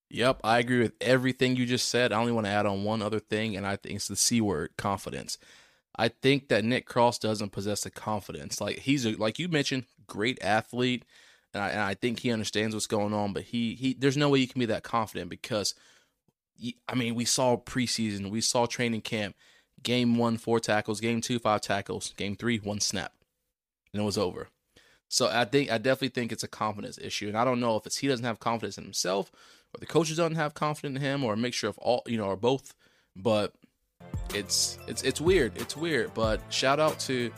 Yep, 0.08 0.40
I 0.44 0.58
agree 0.58 0.80
with 0.80 0.92
everything 1.00 1.56
you 1.56 1.66
just 1.66 1.88
said. 1.88 2.12
I 2.12 2.20
only 2.20 2.32
want 2.32 2.46
to 2.46 2.52
add 2.52 2.66
on 2.66 2.84
one 2.84 3.02
other 3.02 3.18
thing, 3.18 3.56
and 3.56 3.66
I 3.66 3.76
think 3.76 3.96
it's 3.96 4.08
the 4.08 4.16
C 4.16 4.40
word 4.40 4.70
confidence. 4.76 5.36
I 5.96 6.08
think 6.08 6.48
that 6.48 6.64
Nick 6.64 6.86
Cross 6.86 7.18
doesn't 7.20 7.52
possess 7.52 7.82
the 7.82 7.90
confidence. 7.90 8.60
Like 8.60 8.80
he's 8.80 9.04
a, 9.04 9.12
like 9.12 9.38
you 9.38 9.48
mentioned, 9.48 9.84
great 10.06 10.38
athlete, 10.42 11.04
and 11.52 11.62
I, 11.62 11.68
and 11.70 11.80
I 11.80 11.94
think 11.94 12.20
he 12.20 12.30
understands 12.30 12.74
what's 12.74 12.86
going 12.86 13.14
on. 13.14 13.32
But 13.32 13.44
he 13.44 13.74
he 13.74 13.94
there's 13.94 14.16
no 14.16 14.28
way 14.28 14.38
you 14.38 14.48
can 14.48 14.60
be 14.60 14.66
that 14.66 14.84
confident 14.84 15.28
because, 15.30 15.74
I 16.88 16.94
mean, 16.94 17.14
we 17.14 17.24
saw 17.24 17.56
preseason, 17.56 18.30
we 18.30 18.40
saw 18.40 18.66
training 18.66 19.02
camp, 19.02 19.34
game 19.82 20.16
one 20.16 20.36
four 20.38 20.60
tackles, 20.60 21.00
game 21.00 21.20
two 21.20 21.38
five 21.40 21.62
tackles, 21.62 22.12
game 22.16 22.36
three 22.36 22.58
one 22.58 22.80
snap, 22.80 23.12
and 23.92 24.02
it 24.02 24.04
was 24.04 24.18
over. 24.18 24.48
So 25.08 25.28
I 25.28 25.44
think 25.44 25.70
I 25.70 25.78
definitely 25.78 26.08
think 26.08 26.32
it's 26.32 26.42
a 26.42 26.48
confidence 26.48 26.98
issue, 26.98 27.28
and 27.28 27.36
I 27.36 27.44
don't 27.44 27.60
know 27.60 27.76
if 27.76 27.86
it's 27.86 27.98
he 27.98 28.08
doesn't 28.08 28.24
have 28.24 28.40
confidence 28.40 28.76
in 28.76 28.84
himself 28.84 29.30
or 29.74 29.80
the 29.80 29.86
coaches 29.86 30.16
don't 30.16 30.34
have 30.34 30.54
confidence 30.54 30.96
in 30.96 31.02
him 31.02 31.24
or 31.24 31.34
a 31.34 31.36
mixture 31.36 31.68
of 31.68 31.78
all 31.78 32.02
you 32.06 32.16
know 32.16 32.26
or 32.26 32.36
both 32.36 32.74
but 33.14 33.52
it's 34.34 34.78
it's 34.86 35.02
it's 35.02 35.20
weird 35.20 35.56
it's 35.56 35.76
weird 35.76 36.12
but 36.14 36.40
shout 36.50 36.80
out 36.80 36.98
to 36.98 37.30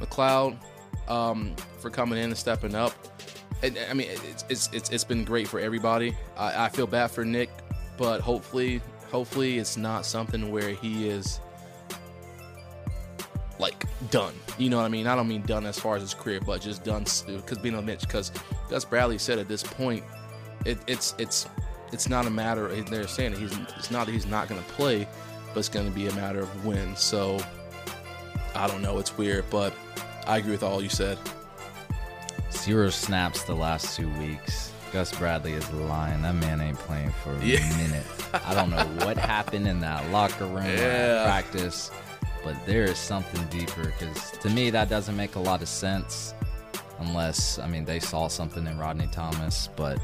mcleod 0.00 0.56
um, 1.08 1.54
for 1.78 1.90
coming 1.90 2.18
in 2.18 2.26
and 2.26 2.36
stepping 2.36 2.74
up 2.74 2.92
and, 3.62 3.78
i 3.90 3.94
mean 3.94 4.08
it's, 4.10 4.44
it's 4.48 4.68
it's 4.72 4.90
it's 4.90 5.04
been 5.04 5.24
great 5.24 5.48
for 5.48 5.58
everybody. 5.58 6.16
I, 6.36 6.66
I 6.66 6.68
feel 6.68 6.86
bad 6.86 7.10
for 7.10 7.24
nick 7.24 7.50
but 7.96 8.20
hopefully 8.20 8.80
hopefully 9.10 9.58
it's 9.58 9.76
not 9.76 10.04
something 10.06 10.50
where 10.50 10.70
he 10.70 11.08
is 11.08 11.40
like 13.58 13.84
done. 14.10 14.34
You 14.56 14.70
know 14.70 14.78
what 14.78 14.84
I 14.84 14.88
mean? 14.88 15.06
I 15.06 15.14
don't 15.14 15.28
mean 15.28 15.42
done 15.42 15.66
as 15.66 15.78
far 15.78 15.96
as 15.96 16.02
his 16.02 16.14
career, 16.14 16.40
but 16.40 16.60
just 16.60 16.84
done 16.84 17.04
because 17.26 17.58
being 17.58 17.74
a 17.74 17.82
Mitch. 17.82 18.02
Because 18.02 18.32
Gus 18.68 18.84
Bradley 18.84 19.18
said 19.18 19.38
at 19.38 19.48
this 19.48 19.62
point, 19.62 20.04
it, 20.64 20.78
it's 20.86 21.14
it's 21.18 21.46
it's 21.92 22.08
not 22.08 22.26
a 22.26 22.30
matter. 22.30 22.68
They're 22.82 23.06
saying 23.06 23.34
he's 23.34 23.56
it's 23.76 23.90
not 23.90 24.06
that 24.06 24.12
he's 24.12 24.26
not 24.26 24.48
going 24.48 24.62
to 24.62 24.68
play, 24.70 25.08
but 25.52 25.60
it's 25.60 25.68
going 25.68 25.86
to 25.86 25.92
be 25.92 26.08
a 26.08 26.14
matter 26.14 26.40
of 26.40 26.64
when. 26.64 26.96
So 26.96 27.38
I 28.54 28.66
don't 28.66 28.82
know. 28.82 28.98
It's 28.98 29.16
weird, 29.16 29.44
but 29.50 29.72
I 30.26 30.38
agree 30.38 30.52
with 30.52 30.62
all 30.62 30.82
you 30.82 30.88
said. 30.88 31.18
Zero 32.50 32.90
snaps 32.90 33.44
the 33.44 33.54
last 33.54 33.96
two 33.96 34.08
weeks. 34.18 34.72
Gus 34.92 35.12
Bradley 35.12 35.52
is 35.52 35.70
lying. 35.72 36.22
That 36.22 36.34
man 36.34 36.60
ain't 36.60 36.78
playing 36.78 37.10
for 37.22 37.32
a 37.32 37.44
yeah. 37.44 37.60
minute. 37.76 38.06
I 38.32 38.54
don't 38.54 38.70
know 38.70 38.84
what 39.04 39.16
happened 39.16 39.66
in 39.66 39.80
that 39.80 40.10
locker 40.10 40.46
room 40.46 40.64
yeah. 40.76 41.24
practice, 41.24 41.90
but 42.44 42.56
there 42.66 42.84
is 42.84 42.98
something 42.98 43.44
deeper 43.46 43.84
because 43.84 44.32
to 44.32 44.50
me 44.50 44.70
that 44.70 44.88
doesn't 44.88 45.16
make 45.16 45.34
a 45.36 45.40
lot 45.40 45.62
of 45.62 45.68
sense 45.68 46.34
unless 47.00 47.58
I 47.58 47.66
mean 47.66 47.84
they 47.84 48.00
saw 48.00 48.28
something 48.28 48.66
in 48.66 48.78
Rodney 48.78 49.08
Thomas. 49.12 49.68
But 49.76 49.98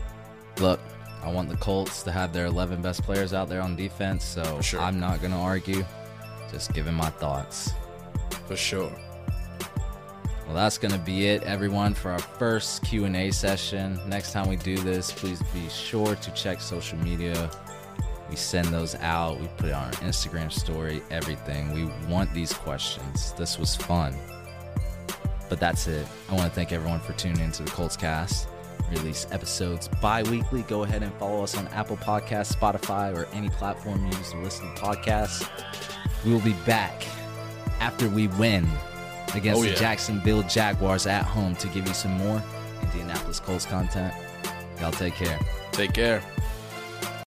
look, 0.59 0.81
I 1.23 1.31
want 1.31 1.49
the 1.49 1.57
Colts 1.57 2.03
to 2.03 2.13
have 2.13 2.33
their 2.33 2.47
11 2.47 2.83
best 2.83 3.03
players 3.03 3.33
out 3.33 3.49
there 3.49 3.63
on 3.63 3.77
defense, 3.77 4.25
so 4.25 4.61
sure. 4.61 4.81
I'm 4.81 5.01
not 5.01 5.21
going 5.21 5.33
to 5.33 5.39
argue. 5.39 5.85
Just 6.51 6.73
giving 6.75 6.95
my 6.95 7.09
thoughts. 7.09 7.73
For 8.47 8.57
sure. 8.57 8.93
Well, 10.45 10.55
that's 10.55 10.77
going 10.77 10.93
to 10.93 10.99
be 10.99 11.29
it, 11.29 11.43
everyone, 11.45 11.95
for 11.95 12.11
our 12.11 12.19
first 12.19 12.85
Q&A 12.85 13.31
session. 13.31 13.99
Next 14.07 14.33
time 14.33 14.49
we 14.49 14.57
do 14.57 14.77
this, 14.77 15.11
please 15.11 15.43
be 15.55 15.67
sure 15.71 16.15
to 16.15 16.31
check 16.33 16.61
social 16.61 16.99
media. 16.99 17.51
We 18.35 18.39
send 18.39 18.67
those 18.67 18.97
out. 18.97 19.39
We 19.39 19.47
put 19.59 19.69
it 19.69 19.75
on 19.75 19.85
our 19.85 19.93
Instagram 20.03 20.51
story, 20.51 21.05
everything. 21.09 21.73
We 21.73 21.85
want 22.13 22.35
these 22.35 22.53
questions. 22.53 23.33
This 23.35 23.61
was 23.61 23.77
fun. 23.77 24.13
But 25.49 25.61
that's 25.61 25.87
it. 25.87 26.05
I 26.29 26.35
want 26.35 26.49
to 26.49 26.51
thank 26.51 26.73
everyone 26.73 26.99
for 26.99 27.13
tuning 27.13 27.39
into 27.39 27.63
the 27.63 27.71
Colts 27.71 27.97
Cast 27.97 28.49
release 28.91 29.27
episodes 29.31 29.89
bi-weekly 30.03 30.61
go 30.63 30.83
ahead 30.83 31.03
and 31.03 31.11
follow 31.15 31.43
us 31.43 31.57
on 31.57 31.67
apple 31.69 31.97
podcasts 31.97 32.55
spotify 32.55 33.17
or 33.17 33.27
any 33.33 33.49
platform 33.49 33.99
you 34.05 34.19
use 34.19 34.31
to 34.31 34.37
listen 34.39 34.67
to 34.75 34.83
podcasts 34.83 35.49
we 36.23 36.31
will 36.31 36.41
be 36.41 36.53
back 36.67 37.07
after 37.81 38.11
we 38.11 38.29
win 38.29 38.69
against 39.35 39.59
oh, 39.59 39.65
yeah. 39.65 39.73
the 39.73 39.79
jacksonville 39.79 40.43
jaguars 40.43 41.07
at 41.07 41.25
home 41.25 41.57
to 41.57 41.67
give 41.69 41.89
you 41.89 41.95
some 41.95 42.13
more 42.19 42.43
indianapolis 42.83 43.41
colts 43.41 43.65
content 43.65 44.13
y'all 44.81 44.93
take 44.93 45.15
care 45.15 45.39
take 45.73 45.95
care 45.95 46.23